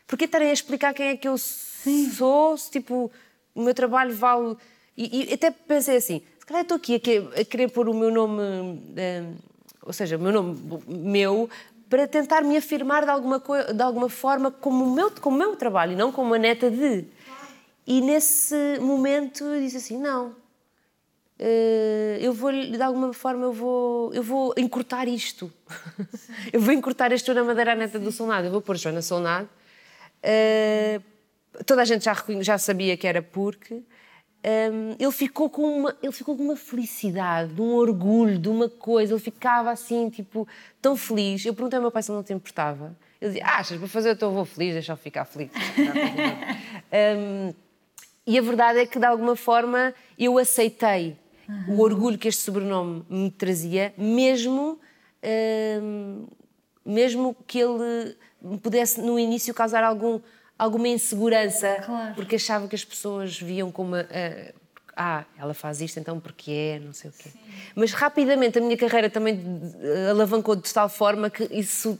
[0.07, 3.11] porque estarem a explicar quem é que eu sou, se tipo,
[3.53, 4.57] o meu trabalho vale.
[4.97, 7.93] E, e até pensei assim: se calhar estou aqui a, que- a querer pôr o
[7.93, 9.35] meu nome, hum,
[9.83, 11.47] ou seja, o meu nome meu,
[11.87, 13.39] para tentar me afirmar de alguma,
[13.71, 16.71] de alguma forma como o, meu, como o meu trabalho e não como a neta
[16.71, 17.05] de.
[17.85, 20.35] E nesse momento eu disse assim: não.
[21.39, 25.51] Eh, eu vou de alguma forma eu vou eu vou encurtar isto.
[26.51, 28.47] Eu vou encurtar este Joana Madeira neta do Solnado.
[28.47, 29.49] Eu vou pôr Joana Solnado.
[30.23, 30.99] Eh,
[31.65, 33.83] toda a gente já, já sabia que era porque
[34.43, 38.69] ehm, ele ficou com uma ele ficou com uma felicidade de um orgulho de uma
[38.69, 39.13] coisa.
[39.13, 40.47] Ele ficava assim tipo
[40.81, 41.45] tão feliz.
[41.45, 42.95] Eu perguntei ao meu pai se ele não te importava.
[43.21, 43.77] Ele dizia achas?
[43.77, 45.51] Para fazer o teu avô feliz deixa-o ficar feliz.
[46.89, 47.53] Ehm,
[48.25, 51.17] e a verdade é que, de alguma forma, eu aceitei
[51.67, 54.79] o orgulho que este sobrenome me trazia, mesmo,
[55.81, 56.27] hum,
[56.85, 60.19] mesmo que ele me pudesse, no início, causar algum,
[60.57, 62.15] alguma insegurança, Claro.
[62.15, 63.95] porque achava que as pessoas viam como.
[63.95, 64.53] ah,
[64.99, 67.29] ah, ela faz isto então porque é, não sei o quê.
[67.75, 69.39] Mas rapidamente a minha carreira também
[69.79, 71.99] eh, alavancou de tal forma que isso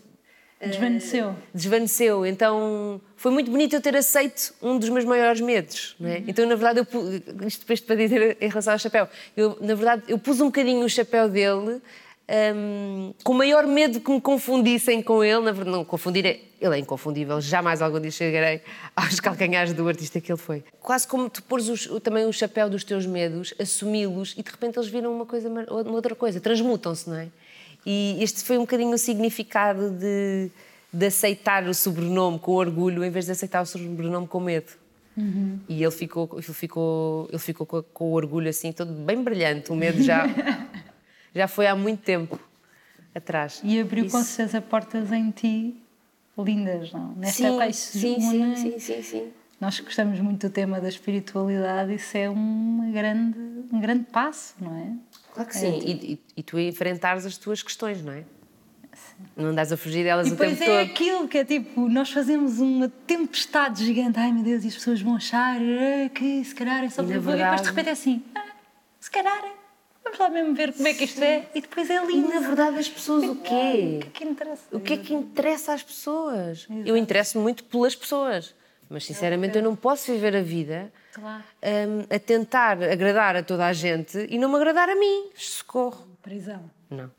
[0.60, 1.36] Desvaneceu.
[1.54, 2.26] desvaneceu.
[2.26, 5.96] Então foi muito bonito eu ter aceito um dos meus maiores medos.
[6.00, 6.24] Não é?
[6.28, 10.04] Então, na verdade, eu isto depois para dizer em relação ao chapéu, eu, na verdade,
[10.08, 11.80] eu pus um bocadinho o chapéu dele
[12.56, 15.40] hum, com o maior medo que me confundissem com ele.
[15.42, 18.62] Na verdade, não confundir, é- ele é inconfundível, jamais algum dia chegarei
[18.96, 20.64] aos calcanhares do artista que ele foi.
[20.82, 24.78] Quase como tu pôres os- também o chapéu dos teus medos, assumi-los e de repente
[24.78, 27.28] eles viram uma, coisa, uma outra coisa, transmutam-se, não é?
[27.90, 30.52] E este foi um bocadinho o significado de,
[30.92, 34.74] de aceitar o sobrenome com orgulho em vez de aceitar o sobrenome com medo.
[35.70, 39.72] E ele ficou, ele ficou, ele ficou com, com o orgulho assim, todo bem brilhante.
[39.72, 40.26] O medo já,
[41.34, 42.38] já foi há muito tempo
[43.16, 43.62] atrás.
[43.64, 45.76] E abriu com Isso- certeza portas em ti
[46.38, 47.14] lindas, não?
[47.16, 49.28] Nesta Sim, época isso sim, sim, une- sim, sim, sim.
[49.60, 53.40] Nós gostamos muito do tema da espiritualidade, isso é uma grande,
[53.72, 54.92] um grande passo, não é?
[55.38, 55.80] Claro que sim.
[55.86, 58.24] E, e, e tu enfrentares as tuas questões, não é?
[59.36, 60.92] Não andas a fugir delas E o depois tempo é todo.
[60.92, 65.02] aquilo que é tipo, nós fazemos uma tempestade gigante, ai meu Deus, e as pessoas
[65.02, 67.92] vão achar eh, que se calhar é só E, na para depois de repente é
[67.92, 68.46] assim, ah,
[69.00, 69.52] se calhar é,
[70.04, 72.28] vamos lá mesmo ver como é que isto é, e depois é E lindo.
[72.30, 74.00] na verdade as pessoas o O quê?
[74.02, 74.64] que é que interessa?
[74.72, 76.68] O que é que interessa às pessoas?
[76.86, 78.56] Eu interesso muito pelas pessoas,
[78.90, 81.44] mas sinceramente eu não posso viver a vida Claro.
[81.64, 85.30] hum, a tentar agradar a toda a gente e não me agradar a mim.
[85.36, 86.06] Socorro.
[86.22, 86.70] Prisão.
[86.90, 87.10] Não.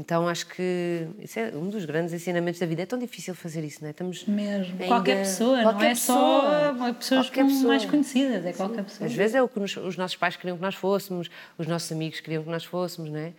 [0.00, 2.82] Então acho que isso é um dos grandes ensinamentos da vida.
[2.82, 3.90] É tão difícil fazer isso, não é?
[3.90, 4.72] Estamos Mesmo.
[4.72, 6.94] ainda- Qualquer pessoa, não Qualquer é só pessoa.
[6.94, 7.68] pessoas Qualquer pessoa.
[7.68, 9.06] mais conhecidas, é qualquer pessoa.
[9.06, 11.92] Às vezes é o que nos- os nossos pais queriam que nós fôssemos, os nossos
[11.92, 13.32] amigos queriam que nós fôssemos, não é?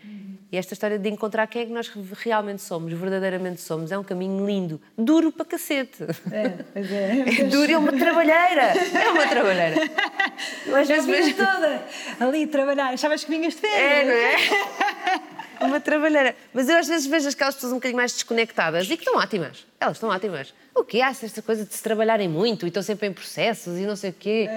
[0.52, 1.92] E esta história de encontrar quem é que nós
[2.24, 6.04] realmente somos, verdadeiramente somos, é um caminho lindo, duro para cacete.
[6.32, 7.26] É, pois é.
[7.42, 8.62] É duro, é uma trabalheira.
[9.04, 9.76] É uma trabalheira.
[10.68, 11.84] Eu às vezes toda
[12.20, 13.82] ali a trabalhar, achavas que vinhas de férias?
[13.82, 15.22] É, não é?
[15.62, 16.36] Uma trabalheira.
[16.54, 19.66] Mas eu às vezes vejo aquelas pessoas um bocadinho mais desconectadas e que estão ótimas.
[19.80, 20.54] Elas estão ótimas.
[20.76, 23.86] O que Há esta coisa de se trabalharem muito e estão sempre em processos e
[23.86, 24.48] não sei o quê.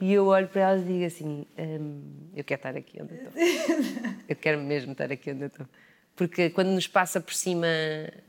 [0.00, 2.02] E eu olho para elas e digo assim: "Hum,
[2.36, 3.32] eu quero estar aqui onde eu estou.
[4.28, 5.66] Eu quero mesmo estar aqui onde eu estou.
[6.14, 7.66] Porque quando nos passa por cima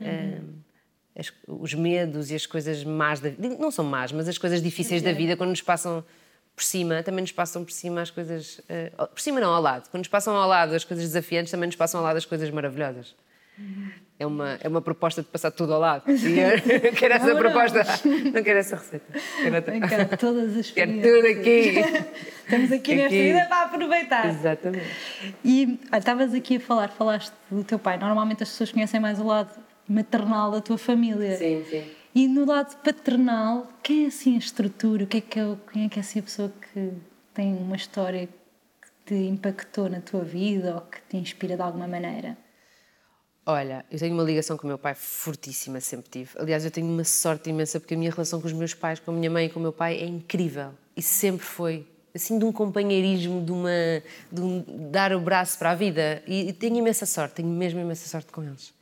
[0.00, 0.54] hum,
[1.16, 4.62] as- os medos e as coisas más da vida, não são más, mas as coisas
[4.62, 6.04] difíceis da vida, quando nos passam
[6.60, 8.60] por cima, também nos passam por cima as coisas.
[8.68, 9.88] eh, por cima não, ao lado.
[9.90, 12.50] Quando nos passam ao lado as coisas desafiantes, também nos passam ao lado as coisas
[12.50, 13.14] maravilhosas.
[14.18, 16.04] É uma, é uma proposta de passar tudo ao lado.
[16.10, 17.40] E eu quero essa Não, não.
[17.40, 17.82] proposta.
[18.06, 19.06] Não quero essa receita.
[19.42, 21.74] Quero, cá, todas as quero tudo aqui.
[22.44, 23.22] Estamos aqui nesta Aqui.
[23.32, 24.26] vida para aproveitar.
[24.28, 24.86] Exatamente.
[25.44, 27.96] E olha, estavas aqui a falar, falaste do teu pai.
[27.96, 29.50] Normalmente as pessoas conhecem mais o lado
[29.88, 31.36] maternal da tua família.
[31.38, 31.84] Sim, sim.
[32.14, 35.04] E no lado paternal, quem é assim a estrutura?
[35.04, 36.92] O que é que é, quem é que é assim a pessoa que
[37.32, 41.86] tem uma história que te impactou na tua vida ou que te inspira de alguma
[41.86, 42.36] maneira?
[43.46, 46.30] Olha, eu tenho uma ligação com o meu pai fortíssima, sempre tive.
[46.36, 49.12] Aliás, eu tenho uma sorte imensa porque a minha relação com os meus pais, com
[49.12, 50.72] a minha mãe e com o meu pai é incrível.
[50.96, 51.86] E sempre foi.
[52.12, 53.70] Assim, de um companheirismo, de, uma,
[54.32, 56.22] de um dar o braço para a vida.
[56.26, 58.74] E tenho imensa sorte, tenho mesmo imensa sorte com eles.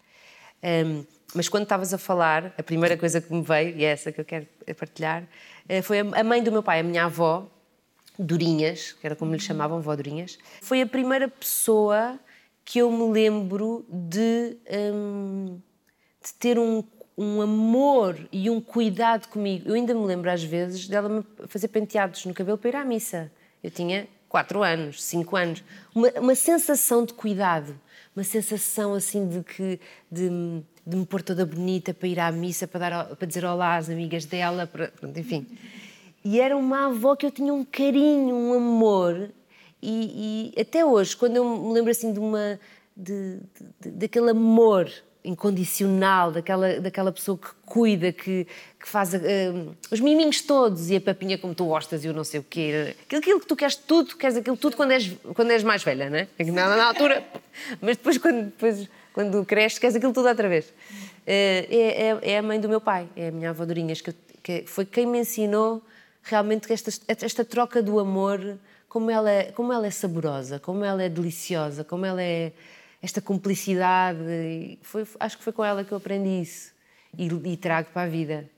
[0.62, 4.10] Ahm, mas quando estavas a falar, a primeira coisa que me veio, e é essa
[4.10, 5.24] que eu quero partilhar,
[5.68, 7.46] eh, foi a mãe do meu pai, a minha avó,
[8.18, 12.18] Dorinhas, que era como lhe chamavam, vó Dorinhas, foi a primeira pessoa
[12.64, 14.56] que eu me lembro de,
[14.92, 15.60] hum,
[16.22, 16.82] de ter um,
[17.16, 19.68] um amor e um cuidado comigo.
[19.68, 22.84] Eu ainda me lembro às vezes dela me fazer penteados no cabelo para ir à
[22.84, 23.30] missa.
[23.62, 25.64] Eu tinha 4 anos, 5 anos.
[25.94, 27.80] Uma, uma sensação de cuidado,
[28.14, 32.66] uma sensação assim de que de, de me pôr toda bonita para ir à missa,
[32.66, 35.46] para, dar, para dizer olá às amigas dela, para, enfim.
[36.24, 39.30] E era uma avó que eu tinha um carinho, um amor.
[39.82, 42.58] E, e até hoje, quando eu me lembro assim de uma.
[42.96, 43.38] De,
[43.80, 44.90] de- daquele amor
[45.24, 48.46] incondicional, daquela, daquela pessoa que cuida, que,
[48.80, 49.18] que faz ah,
[49.90, 52.94] os miminhos todos e a papinha como tu gostas e eu não sei o quê.
[53.02, 56.10] Aquilo, aquilo que tu queres tudo, queres aquilo tudo quando és, quando és mais velha,
[56.10, 56.28] não é?
[56.50, 57.24] Na, na altura.
[57.80, 60.72] Mas depois, quando, depois, quando cresces, queres aquilo tudo outra vez.
[61.26, 64.14] Eh, é, é- é a mãe do meu pai, é a minha avó Dorinhas, que,
[64.40, 65.82] que foi quem me ensinou
[66.22, 68.56] realmente esta, esta troca do amor,
[68.88, 72.52] como ela, é- como ela é saborosa, como ela é deliciosa, como ela é
[73.02, 74.78] esta cumplicidade.
[74.82, 76.72] Foi, acho que foi com ela que eu aprendi isso
[77.18, 78.48] e, e trago para a vida.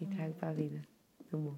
[0.00, 0.80] E trago para a vida.
[1.30, 1.54] Tão bom.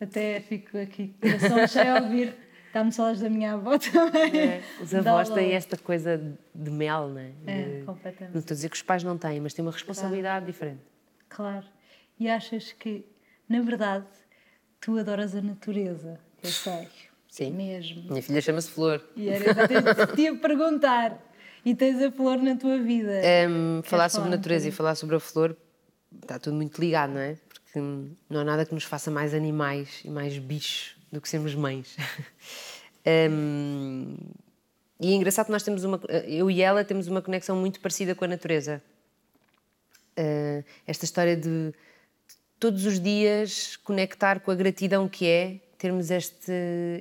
[0.00, 2.34] Até fico aqui, coração cheio a ouvir.
[2.72, 4.38] Dá-me saudades da minha avó também.
[4.38, 6.18] É, os avós têm esta coisa
[6.54, 7.32] de mel, não é?
[7.46, 8.32] É, De- completamente.
[8.32, 10.80] Não estou a dizer que os pais não têm, mas têm uma responsabilidade diferente.
[11.28, 11.66] Claro.
[12.18, 13.04] E achas que,
[13.48, 14.06] na verdade,
[14.80, 16.18] tu adoras a natureza?
[16.42, 16.88] Eu sei.
[17.28, 17.52] Sim.
[17.52, 18.02] Mesmo.
[18.10, 19.02] Minha filha chama-se Flor.
[19.16, 21.18] E era exatamente o que te ia perguntar.
[21.64, 23.20] E tens a flor na tua vida.
[23.48, 25.56] Um, falar sobre falar natureza e falar sobre a flor
[26.20, 27.36] está tudo muito ligado, não é?
[27.48, 27.78] Porque
[28.28, 31.96] não há nada que nos faça mais animais e mais bichos do que sermos mães.
[33.30, 34.16] um,
[34.98, 36.00] e é engraçado que nós temos uma.
[36.26, 38.82] Eu e ela temos uma conexão muito parecida com a natureza.
[40.18, 41.72] Uh, esta história de
[42.58, 46.52] todos os dias conectar com a gratidão que é termos este,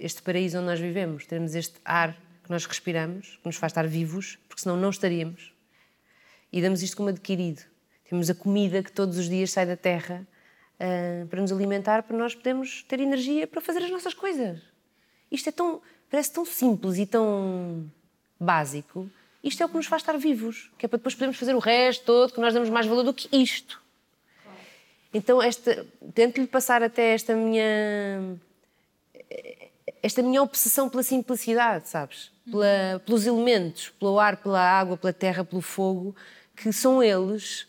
[0.02, 3.86] este paraíso onde nós vivemos, termos este ar que nós respiramos, que nos faz estar
[3.86, 5.54] vivos, porque senão não estaríamos.
[6.52, 7.62] E damos isto como adquirido.
[8.10, 10.28] Temos a comida que todos os dias sai da terra
[10.82, 14.60] uh, para nos alimentar, para nós podermos ter energia para fazer as nossas coisas.
[15.32, 17.89] Isto é tão, parece tão simples e tão
[18.39, 19.10] básico.
[19.44, 21.60] Isto é o que nos faz estar vivos, que é para depois podermos fazer o
[21.60, 23.82] resto todo, que nós damos mais valor do que isto.
[25.13, 28.38] Então, esta, tento-lhe passar até esta minha
[30.04, 32.32] esta minha obsessão pela simplicidade, sabes?
[32.50, 36.15] Pela, pelos elementos, pelo ar, pela água, pela terra, pelo fogo,
[36.56, 37.67] que são eles,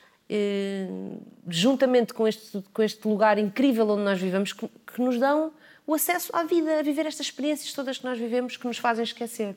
[1.48, 5.52] juntamente com este, com este lugar incrível onde nós vivemos, que, que, nos dão
[5.86, 9.02] o acesso à vida, a viver estas experiências todas que nós vivemos, que nos fazem
[9.02, 9.56] esquecer.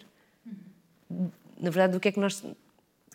[1.10, 2.44] Na verdade, do que é que nós,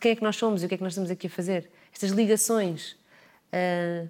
[0.01, 1.71] quem é que nós somos e o que é que nós estamos aqui a fazer.
[1.93, 2.93] Estas ligações.
[3.53, 4.09] Uh,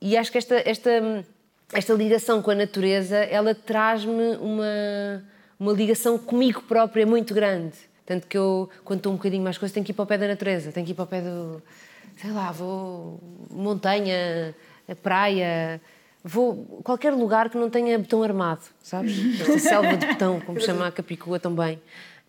[0.00, 1.24] e acho que esta, esta
[1.72, 5.24] esta ligação com a natureza, ela traz-me uma,
[5.58, 7.74] uma ligação comigo própria muito grande.
[8.04, 10.16] Tanto que eu, quando estou um bocadinho mais coisa, tenho que ir para o pé
[10.16, 11.62] da natureza, tenho que ir para o pé do.
[12.16, 13.20] Sei lá, vou.
[13.50, 14.54] montanha,
[15.02, 15.80] praia,
[16.24, 16.64] vou.
[16.82, 19.40] qualquer lugar que não tenha betão armado, sabes?
[19.40, 21.80] Esta selva de betão, como chama a Capicua também.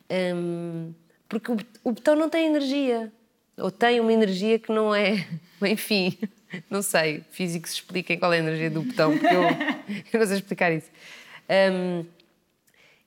[0.10, 0.94] Um,
[1.28, 3.12] porque o, o betão não tem energia.
[3.58, 5.28] Ou tem uma energia que não é.
[5.62, 6.18] Enfim.
[6.70, 9.42] Não sei, físicos expliquem qual é a energia do botão, porque eu,
[10.14, 10.90] eu não sei explicar isso.
[11.50, 12.06] Um,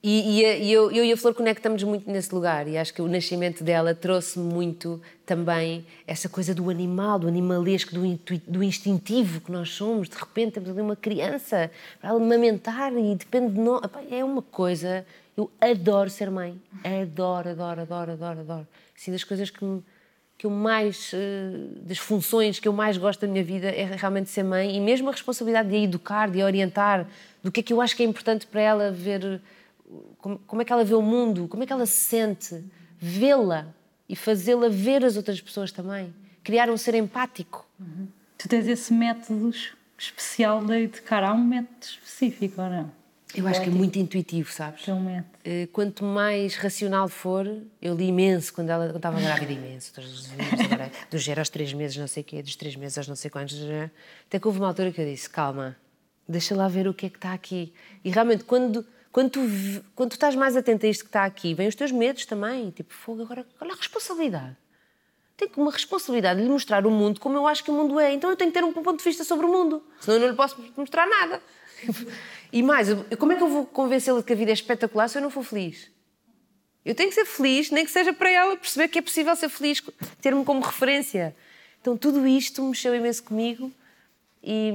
[0.02, 3.02] e, e, e eu, eu, e a Flor conectamos muito nesse lugar e acho que
[3.02, 9.42] o nascimento dela trouxe muito também essa coisa do animal, do animalesco, do, do instintivo
[9.42, 10.08] que nós somos.
[10.08, 13.82] De repente temos ali uma criança para amamentar e depende de nós.
[14.10, 15.04] É uma coisa.
[15.36, 16.58] Eu adoro ser mãe.
[16.82, 18.68] Adoro, adoro, adoro, adoro, adoro.
[18.96, 19.64] Assim, das coisas que
[20.40, 24.30] que eu mais, eh, das funções que eu mais gosto da minha vida é realmente
[24.30, 27.06] ser mãe e mesmo a responsabilidade de a educar, de a orientar,
[27.42, 29.38] do que é que eu acho que é importante para ela ver,
[30.18, 32.64] como, como é que ela vê o mundo, como é que ela se sente,
[32.98, 33.74] vê-la
[34.08, 37.66] e fazê-la ver as outras pessoas também, criar um ser empático.
[37.78, 38.08] Uhum.
[38.36, 39.52] Tu tens esse método
[39.98, 43.00] especial de educar, há um método específico ou não?
[43.34, 44.84] Eu acho que é muito intuitivo, sabes?
[44.84, 45.26] Realmente.
[45.44, 47.46] Eh, quanto mais racional for,
[47.80, 49.92] eu li imenso quando ela estava grávida, imenso.
[50.64, 53.14] Agora, dos zero aos três meses, não sei o quê, dos três meses aos não
[53.14, 53.56] sei quantos.
[54.26, 55.76] Até que houve uma altura que eu disse: calma,
[56.28, 57.72] deixa lá ver o que é que está aqui.
[58.04, 59.40] E realmente, quando, quando, tu,
[59.94, 62.70] quando tu estás mais atento a isto que está aqui, vêm os teus medos também.
[62.70, 64.56] Tipo, fogo, agora, olha a responsabilidade.
[65.36, 68.12] Tenho uma responsabilidade de lhe mostrar o mundo como eu acho que o mundo é.
[68.12, 69.82] Então eu tenho que ter um ponto de vista sobre o mundo.
[70.00, 71.42] Senão eu não lhe posso mostrar nada.
[72.52, 75.16] E mais, como é que eu vou convencê-la de que a vida é espetacular se
[75.16, 75.88] eu não for feliz?
[76.84, 79.48] Eu tenho que ser feliz, nem que seja para ela perceber que é possível ser
[79.48, 79.80] feliz,
[80.20, 81.36] ter-me como referência.
[81.80, 83.70] Então tudo isto mexeu imenso comigo
[84.42, 84.72] e,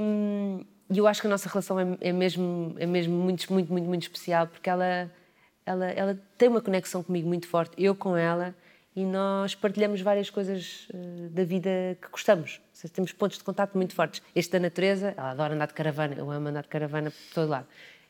[0.88, 3.86] e eu acho que a nossa relação é, é, mesmo, é mesmo muito, muito, muito,
[3.86, 5.10] muito especial porque ela,
[5.64, 8.54] ela, ela tem uma conexão comigo muito forte, eu com ela,
[8.94, 12.62] e nós partilhamos várias coisas uh, da vida que gostamos.
[12.72, 14.22] Seja, temos pontos de contato muito fortes.
[14.34, 17.50] Este da natureza, ela adora andar de caravana, eu amo andar de caravana por todo
[17.50, 17.66] lado.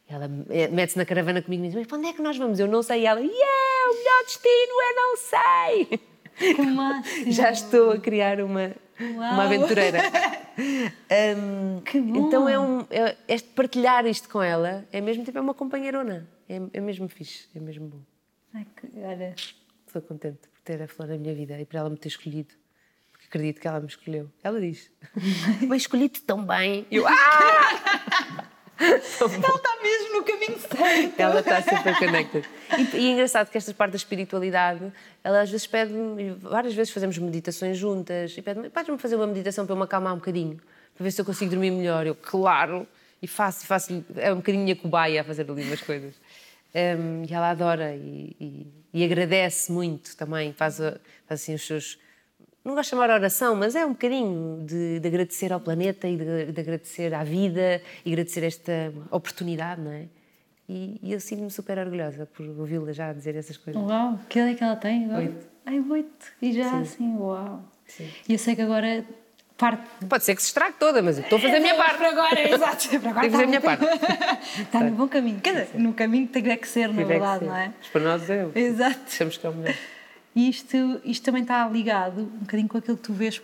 [0.08, 2.60] Ela mete-se na caravana comigo e diz: Mas para onde é que nós vamos?
[2.60, 3.02] Eu não sei.
[3.02, 6.00] E ela: Yeah, o melhor destino é não sei.
[7.32, 9.98] Já estou a criar uma, uma aventureira.
[10.58, 12.26] um, que bom.
[12.28, 16.28] Então é um, é, este partilhar isto com ela é mesmo tipo é uma companheirona.
[16.48, 18.00] É, é mesmo fixe, é mesmo bom.
[18.54, 19.34] Ai, que, olha.
[19.86, 22.54] Estou contente por ter a Flor na minha vida e por ela me ter escolhido
[23.28, 24.30] acredito que ela me escolheu.
[24.42, 24.90] Ela diz:
[25.68, 26.86] Mas escolhi-te tão bem.
[26.90, 27.12] Eu, ah!
[28.78, 31.20] ela está mesmo no caminho certo.
[31.20, 32.46] Ela está super connected.
[32.76, 35.92] E, e é engraçado que esta parte da espiritualidade, ela às vezes pede
[36.42, 40.12] várias vezes fazemos meditações juntas, e pede-me: Podes-me fazer uma meditação para eu me acalmar
[40.12, 40.60] um bocadinho,
[40.94, 42.06] para ver se eu consigo dormir melhor.
[42.06, 42.86] Eu, claro,
[43.22, 46.14] e faço, faço é um bocadinho minha cobaia a fazer ali umas coisas.
[46.74, 51.00] Um, e ela adora e, e, e, agradece muito também, faz, faz
[51.40, 51.98] assim os seus
[52.66, 56.16] não gosto de chamar oração, mas é um bocadinho de, de agradecer ao planeta e
[56.16, 60.06] de, de, agradecer à vida e agradecer esta oportunidade, não é?
[60.68, 63.80] E, e eu sinto-me super orgulhosa por ouvi-la já dizer essas coisas.
[63.80, 65.20] Uau, que idade é que ela tem agora?
[65.20, 65.46] Oito.
[65.64, 66.26] Ai, oito.
[66.42, 66.80] E já Sim.
[66.80, 67.62] assim, uau.
[67.86, 68.08] Sim.
[68.28, 69.04] E eu sei que agora
[69.56, 69.84] parte.
[70.08, 71.98] Pode ser que se estrague toda, mas eu estou a fazer a minha parte.
[71.98, 72.88] Para agora, exato.
[73.00, 73.84] Para agora Tenho que fazer a minha parte.
[74.62, 75.40] está no bom caminho.
[75.40, 77.72] Quer no caminho que tem que ser, na verdade, não é?
[77.78, 78.48] Mas para nós é.
[78.54, 79.16] Exato.
[79.16, 79.76] Temos que é o melhor.
[80.34, 83.40] E isto, isto também está ligado um bocadinho com aquilo que tu vês,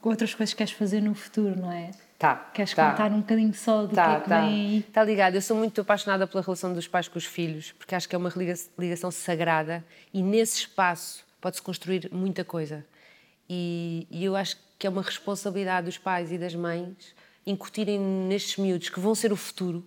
[0.00, 1.90] com outras coisas que queres fazer no futuro, não é?
[2.18, 2.90] Tá, Queres tá.
[2.90, 4.40] contar um bocadinho só do Tá, que é que tá.
[4.40, 4.78] vem aí?
[4.80, 5.34] Está ligado.
[5.36, 8.18] Eu sou muito apaixonada pela relação dos pais com os filhos, porque acho que é
[8.18, 12.84] uma liga- ligação sagrada e nesse espaço pode-se construir muita coisa.
[13.48, 17.14] E, e eu acho que é uma responsabilidade dos pais e das mães
[17.46, 19.84] incutirem nestes miúdos que vão ser o futuro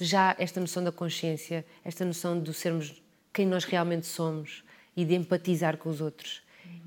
[0.00, 3.02] já esta noção da consciência, esta noção de sermos
[3.32, 4.62] quem nós realmente somos
[4.96, 6.42] e de empatizar com os outros.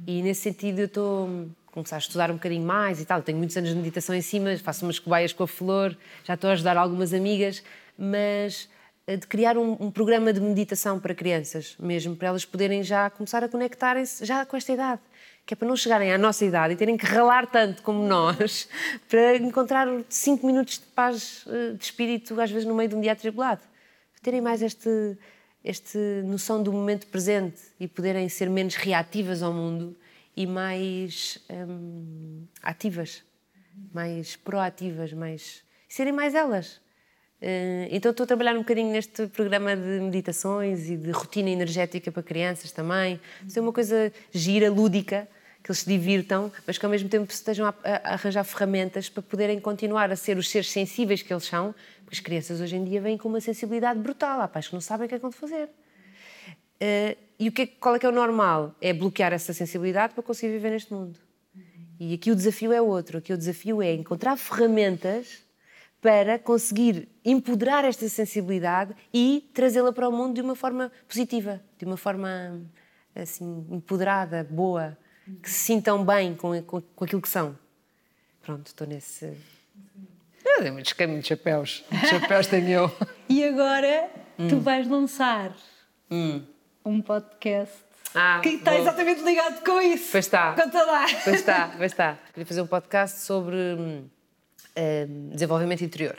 [0.08, 3.22] E nesse sentido eu estou a começar a estudar um bocadinho mais e tal.
[3.22, 6.50] Tenho muitos anos de meditação em cima, faço umas cobaias com a flor, já estou
[6.50, 7.62] a ajudar algumas amigas,
[7.98, 8.70] mas
[9.06, 13.10] eh, de criar um, um programa de meditação para crianças, mesmo para elas poderem já
[13.10, 15.02] começar a conectarem-se já com esta idade.
[15.46, 18.68] Que é para não chegarem à nossa idade e terem que ralar tanto como nós
[19.08, 23.02] para encontrar cinco minutos de paz eh, de espírito, às vezes no meio de um
[23.02, 23.62] dia atribulado.
[24.24, 25.18] Terem mais este,
[25.64, 29.96] esta noção do momento presente e poderem ser menos reativas ao mundo
[30.36, 33.24] e mais hum, ativas,
[33.94, 36.82] mais proativas, mais serem mais elas.
[37.42, 42.12] Eh, Então estou a trabalhar um bocadinho neste programa de meditações e de rotina energética
[42.12, 43.20] para crianças também.
[43.48, 45.28] Isso é uma coisa gira, lúdica,
[45.64, 49.24] que eles se divirtam, mas que ao mesmo tempo estejam a- a arranjar ferramentas para
[49.24, 51.74] poderem continuar a ser os seres sensíveis que eles são,
[52.04, 54.42] porque as crianças hoje em dia vêm com uma sensibilidade brutal.
[54.42, 55.70] Há pais que não sabem o que é que vão fazer.
[56.80, 58.76] Eh, e o que é, qual é que é o normal?
[58.82, 61.20] É bloquear essa sensibilidade para conseguir viver neste mundo.
[62.00, 63.18] E aqui o desafio é outro.
[63.20, 65.44] Aqui o desafio é encontrar ferramentas
[66.02, 71.86] para conseguir empoderar esta sensibilidade e trazê-la para o mundo de uma forma positiva, de
[71.86, 72.62] uma forma
[73.16, 74.98] assim empoderada, boa,
[75.42, 77.58] que se sintam bem com, com, com aquilo que são.
[78.42, 79.34] Pronto, estou nesse.
[80.46, 81.84] Eu dei muitos, muitos chapéus.
[81.90, 82.92] Muitos chapéus tenho eu.
[83.28, 84.50] E agora Hum.
[84.50, 85.56] tu vais lançar
[86.86, 87.74] um podcast
[88.14, 88.80] Ah, que está vou.
[88.82, 90.10] exatamente ligado com isso.
[90.12, 90.54] Pois está.
[90.54, 91.06] Conta lá.
[91.24, 92.18] Pois está, pois está.
[92.34, 94.08] Queria fazer um podcast sobre hum,
[94.78, 96.18] hum, desenvolvimento interior,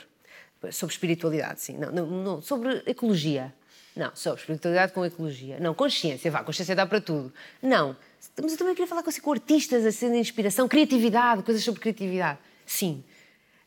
[0.71, 1.77] sobre espiritualidade, sim.
[1.77, 3.53] Não, não, não, sobre ecologia.
[3.95, 5.59] Não, sobre espiritualidade com ecologia.
[5.59, 7.33] Não, consciência, vá, consciência dá para tudo.
[7.61, 7.95] Não,
[8.39, 11.81] mas eu também queria falar com, assim, com artistas, assim, de inspiração, criatividade, coisas sobre
[11.81, 12.37] criatividade.
[12.63, 13.03] Sim.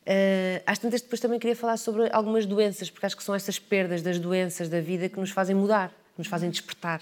[0.03, 3.59] Uh, às tantas depois também queria falar sobre algumas doenças, porque acho que são estas
[3.59, 7.01] perdas das doenças da vida que nos fazem mudar, nos fazem despertar.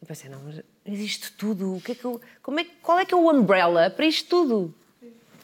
[0.00, 1.76] Eu pensei, não, mas existe tudo.
[1.76, 4.28] O que é que eu, como é, qual é que é o umbrella para isto
[4.28, 4.74] tudo?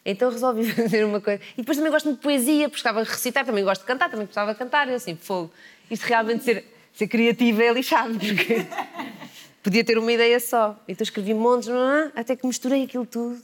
[0.04, 1.42] Então resolvi fazer uma coisa.
[1.54, 4.10] E depois também gosto muito de poesia, porque gostava de recitar, também gosto de cantar,
[4.10, 4.88] também gostava de cantar.
[4.88, 5.50] Eu assim, fogo.
[5.90, 8.66] Isto realmente ser, ser criativa é lixado, porque
[9.62, 10.78] podia ter uma ideia só.
[10.86, 11.68] Então escrevi montes,
[12.14, 13.40] até que misturei aquilo tudo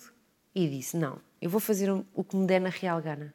[0.55, 3.35] e disse: não, eu vou fazer o que me der na real gana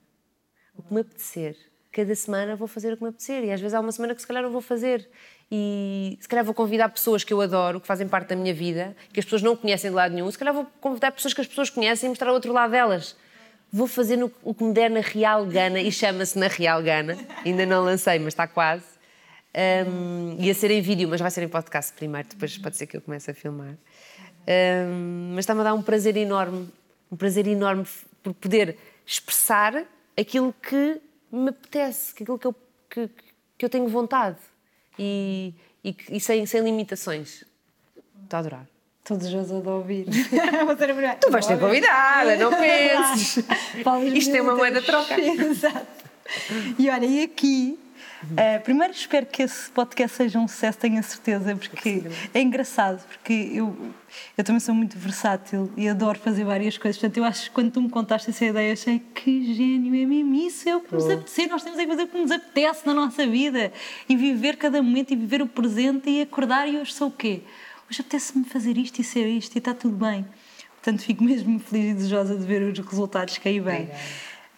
[0.78, 1.55] o que me apetecer.
[1.91, 3.43] Cada semana vou fazer o que me apetecer.
[3.43, 5.07] E às vezes há uma semana que se calhar não vou fazer.
[5.54, 8.95] E se calhar vou convidar pessoas que eu adoro, que fazem parte da minha vida,
[9.12, 10.32] que as pessoas não conhecem de lado nenhum.
[10.32, 13.18] Se calhar vou convidar pessoas que as pessoas conhecem e mostrar o outro lado delas.
[13.74, 17.18] Vou fazer no- o que me der na Real Gana e chama-se na Real Gana.
[17.45, 18.86] Ainda não lancei, mas está quase.
[19.88, 22.95] Um, ia ser em vídeo, mas vai ser em podcast primeiro, depois pode ser que
[22.95, 23.76] eu comece a filmar.
[24.47, 26.70] Um, mas está-me a dar um prazer enorme,
[27.12, 27.86] um prazer enorme
[28.24, 29.84] por poder expressar
[30.18, 32.56] aquilo que me apetece, aquilo que eu,
[32.89, 33.10] que,
[33.58, 34.38] que eu tenho vontade
[34.98, 37.44] e, e, e sem, sem limitações.
[38.24, 38.68] Estou a adorar.
[39.00, 40.06] Estou desejosa de ouvir.
[40.66, 41.16] Vou ser a primeira.
[41.16, 43.44] Tu vais ser convidada, não penses.
[44.14, 45.16] Isto é uma moeda de troca.
[45.20, 45.88] Exato.
[46.78, 47.78] E olha, e aqui,
[48.38, 52.03] eh, primeiro espero que esse podcast seja um sucesso, tenho a certeza, porque
[52.34, 53.76] é engraçado, porque eu,
[54.38, 56.99] eu também sou muito versátil e adoro fazer várias coisas.
[56.99, 60.05] Portanto, eu acho que quando tu me contaste essa ideia, eu achei que gênio, é
[60.05, 61.47] mesmo isso, é o que nos apetece.
[61.47, 63.72] Nós temos é que fazer o que nos apetece na nossa vida
[64.07, 67.41] e viver cada momento e viver o presente e acordar e hoje sou o quê?
[67.89, 70.26] Hoje apetece-me fazer isto e ser isto e está tudo bem.
[70.82, 73.89] Portanto, fico mesmo feliz e desejosa de ver os resultados que aí vêm.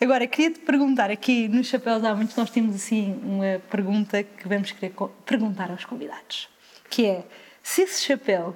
[0.04, 4.74] Agora, queria-te perguntar, aqui nos Chapéus há muitos, nós temos assim uma pergunta que vamos
[4.74, 4.94] querer
[5.26, 6.50] perguntar aos convidados,
[6.90, 7.26] que é,
[7.64, 8.54] se esse chapéu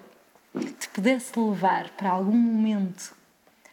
[0.77, 3.15] te pudesse levar para algum momento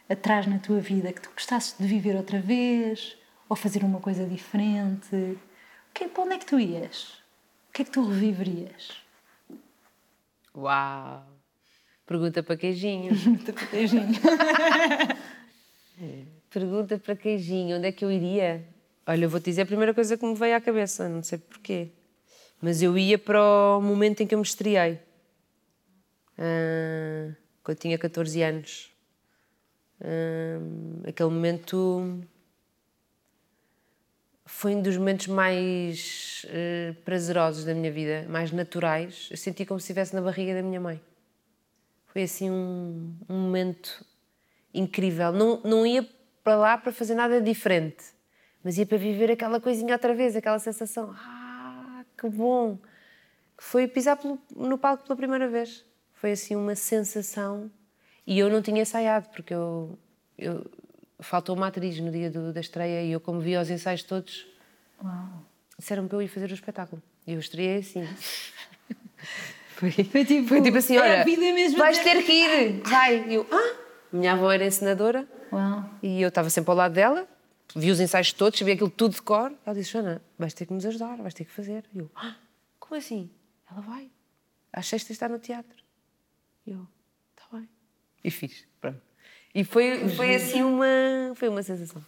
[0.07, 3.17] atrás na tua vida que tu gostasses de viver outra vez,
[3.49, 5.37] ou fazer uma coisa diferente,
[5.93, 7.21] que, para onde é que tu ias?
[7.67, 9.01] O que é que tu reviverias?
[10.55, 11.27] Uau!
[12.05, 13.13] Pergunta para queijinho.
[13.27, 14.13] Muito beijinho.
[16.55, 18.65] Pergunta para queijinho, onde é que eu iria?
[19.05, 21.37] Olha, eu vou te dizer a primeira coisa que me veio à cabeça, não sei
[21.37, 21.89] porquê.
[22.61, 23.41] Mas eu ia para
[23.77, 24.97] o momento em que eu me estreiei.
[26.37, 28.89] Ah, quando tinha 14 anos.
[29.99, 32.23] Ah, aquele momento
[34.45, 39.27] foi um dos momentos mais eh, prazerosos da minha vida, mais naturais.
[39.29, 41.01] Eu senti como se estivesse na barriga da minha mãe.
[42.13, 44.05] Foi assim um, um momento
[44.73, 45.33] incrível.
[45.33, 46.14] Não, não ia
[46.45, 48.05] para lá para fazer nada diferente,
[48.63, 51.11] mas ia para viver aquela coisinha outra vez, aquela sensação.
[51.17, 52.77] Ah, que bom!
[53.57, 55.83] Foi pisar pelo, no palco pela primeira vez.
[56.13, 57.71] Foi assim uma sensação.
[58.27, 59.97] E eu não tinha ensaiado, porque eu,
[60.37, 60.69] eu
[61.19, 64.47] faltou uma atriz no dia do, da estreia e eu, como vi os ensaios todos,
[65.79, 67.01] disseram-me que eu ia fazer o espetáculo.
[67.25, 68.07] E eu estreiei assim.
[69.75, 73.27] Foi, foi, tipo, foi tipo assim: olha, é vais ter que ir, vai.
[73.27, 73.75] E eu, ah,
[74.09, 75.89] minha avó era encenadora Uau.
[76.01, 77.27] e eu estava sempre ao lado dela,
[77.75, 79.53] vi os ensaios todos, sabia aquilo tudo de cor.
[79.65, 81.85] Ela disse: Joana, vais ter que nos ajudar, vais ter que fazer.
[81.93, 82.35] E eu, ah,
[82.79, 83.29] como assim?
[83.69, 84.11] Ela vai.
[84.71, 85.83] Às sextas está no teatro.
[86.65, 86.87] E eu,
[87.31, 87.69] está bem.
[88.23, 89.01] E fiz, pronto.
[89.53, 92.03] E foi, foi assim uma, foi uma sensação.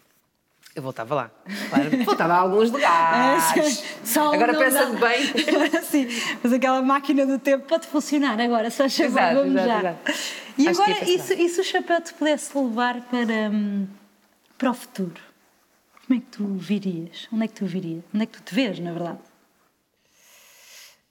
[0.77, 1.31] Eu voltava lá.
[1.69, 3.83] Claro, voltava a alguns lugares.
[4.05, 5.25] Só agora pensa-te bem.
[5.81, 6.07] Sim,
[6.43, 9.79] mas aquela máquina do tempo pode funcionar agora, só chamar, vamos exato, já.
[9.79, 10.11] Exato.
[10.55, 13.87] E Acho agora, e se, e se o chapéu te pudesse levar para, hum,
[14.55, 15.19] para o futuro?
[16.05, 17.27] Como é que tu virias?
[17.33, 18.03] Onde é que tu virias?
[18.13, 19.19] Onde é que tu te vês, na verdade?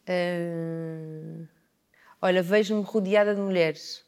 [0.08, 1.44] Uh,
[2.22, 4.04] olha, vejo-me rodeada de mulheres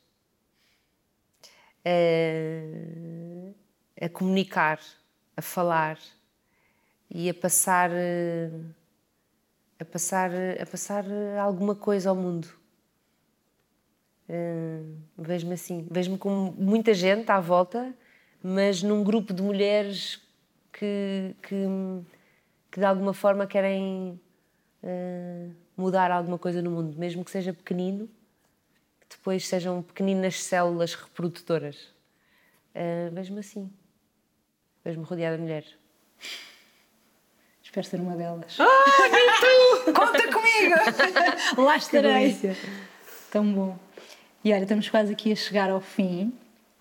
[1.84, 3.54] uh,
[4.00, 4.78] a comunicar,
[5.38, 5.96] a falar
[7.08, 7.90] e a passar
[9.78, 10.30] a passar
[10.60, 11.04] a passar
[11.40, 12.48] alguma coisa ao mundo.
[14.28, 17.94] Uh, vejo-me assim, vejo-me com muita gente à volta,
[18.42, 20.20] mas num grupo de mulheres
[20.72, 21.66] que, que,
[22.72, 24.20] que de alguma forma querem
[25.76, 28.08] mudar alguma coisa no mundo, mesmo que seja pequenino,
[29.00, 31.76] que depois sejam pequeninas células reprodutoras.
[32.74, 33.70] Uh, Vejo-me assim.
[34.88, 35.76] Vejo-me rodeada de mulheres.
[37.62, 38.56] Espero ser uma delas.
[38.58, 39.92] Ah, tu!
[39.92, 41.60] Conta comigo!
[41.62, 42.34] Lá estarei.
[43.30, 43.78] Tão bom.
[44.42, 46.32] E olha, estamos quase aqui a chegar ao fim.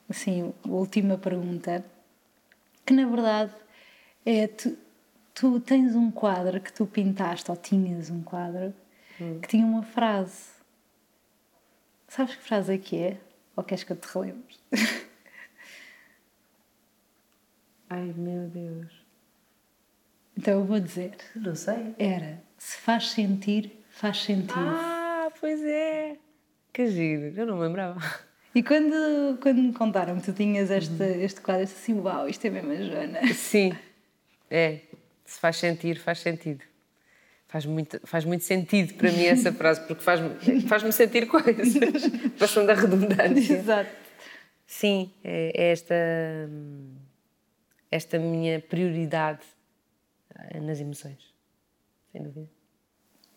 [0.10, 1.84] Assim, a última pergunta.
[2.86, 3.52] Que na verdade
[4.26, 4.48] é.
[4.48, 4.78] Tu,
[5.34, 8.74] tu tens um quadro que tu pintaste, ou tinhas um quadro,
[9.20, 9.42] hum.
[9.42, 10.46] que tinha uma frase.
[12.08, 13.18] Sabes que frase é que é?
[13.54, 14.56] Ou queres que eu te relembre?
[17.90, 18.92] Ai meu Deus.
[20.38, 21.16] Então eu vou dizer.
[21.36, 21.96] Não sei.
[21.98, 24.54] Era: se faz sentir, faz sentido.
[24.56, 26.18] Ah, pois é.
[26.74, 28.00] Que giro, eu não me lembrava.
[28.54, 31.22] E quando, quando me contaram que tu tinhas este, uhum.
[31.22, 33.28] este quadro, eu disse assim: Uau, isto é mesmo a Joana.
[33.34, 33.72] Sim,
[34.50, 34.82] é.
[35.26, 36.64] Se faz sentir, faz sentido.
[37.48, 41.74] Faz muito, faz muito sentido para mim essa frase, porque faz-me faz sentir coisas,
[42.38, 43.54] passando a redundância.
[43.54, 43.90] Exato.
[44.66, 45.96] Sim, é, é esta,
[47.92, 49.46] esta minha prioridade
[50.36, 51.34] eh, nas emoções,
[52.12, 52.50] sem dúvida.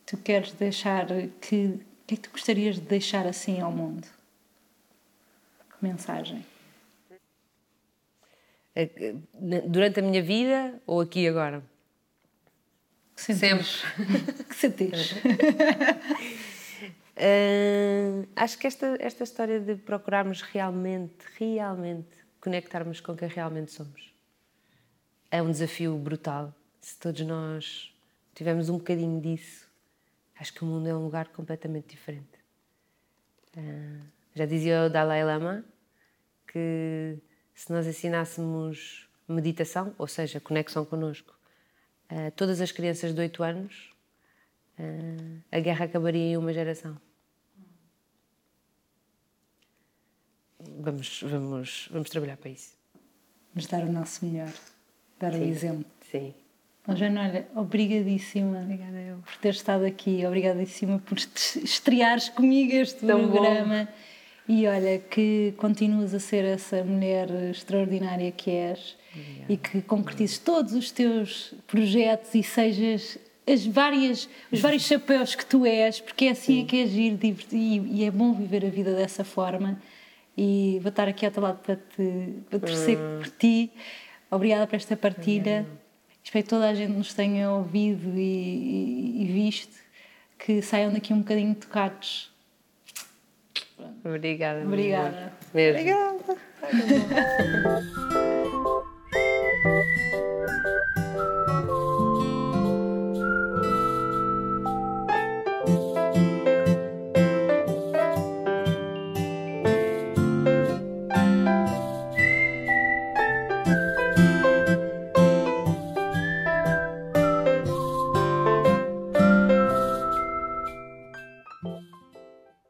[0.06, 1.06] Tu queres deixar
[1.40, 1.80] que.
[2.02, 4.04] O que é que tu gostarias de deixar assim ao mundo?
[5.70, 6.44] Que mensagem?
[9.68, 11.62] Durante a minha vida ou aqui agora?
[13.14, 13.64] Que Sempre.
[14.48, 15.12] que sentes?
[15.12, 15.16] uh,
[18.34, 22.08] acho que esta, esta história de procurarmos realmente, realmente
[22.40, 24.09] conectarmos com quem realmente somos
[25.30, 26.54] é um desafio brutal.
[26.80, 27.94] Se todos nós
[28.34, 29.68] tivermos um bocadinho disso,
[30.38, 32.40] acho que o mundo é um lugar completamente diferente.
[33.56, 34.04] Uh,
[34.34, 35.64] já dizia o Dalai Lama
[36.46, 37.18] que
[37.54, 41.36] se nós ensinássemos meditação, ou seja, conexão connosco,
[42.10, 43.90] uh, todas as crianças de 8 anos,
[44.78, 47.00] uh, a guerra acabaria em uma geração.
[50.58, 52.74] Vamos, vamos, vamos trabalhar para isso.
[53.54, 54.52] Vamos dar o nosso melhor,
[55.20, 55.84] dar sim, o exemplo.
[56.10, 56.34] Sim.
[56.88, 59.18] Oh, Jana, olha, obrigadíssima Obrigada eu.
[59.18, 63.84] por ter estado aqui, obrigadíssima por estreares comigo este Tão programa.
[63.84, 64.10] Bom.
[64.48, 69.52] E olha, que continuas a ser essa mulher extraordinária que és Obrigada.
[69.52, 73.16] e que concretizes todos os teus projetos e sejas
[73.46, 76.64] as várias, os vários chapéus que tu és, porque é assim é Sim.
[76.64, 77.18] é que é giro
[77.52, 79.80] e, e é bom viver a vida dessa forma.
[80.36, 83.18] E vou estar aqui ao teu lado para te para torcer hum.
[83.20, 83.70] por ti.
[84.30, 85.66] Obrigada por esta partilha.
[86.22, 89.76] Espero que toda a gente nos tenha ouvido e, e, e visto,
[90.38, 92.30] que saiam daqui um bocadinho tocados.
[94.04, 94.64] Obrigada.
[94.64, 95.32] Obrigada.
[95.52, 95.80] Mesmo.
[95.80, 96.36] Obrigada.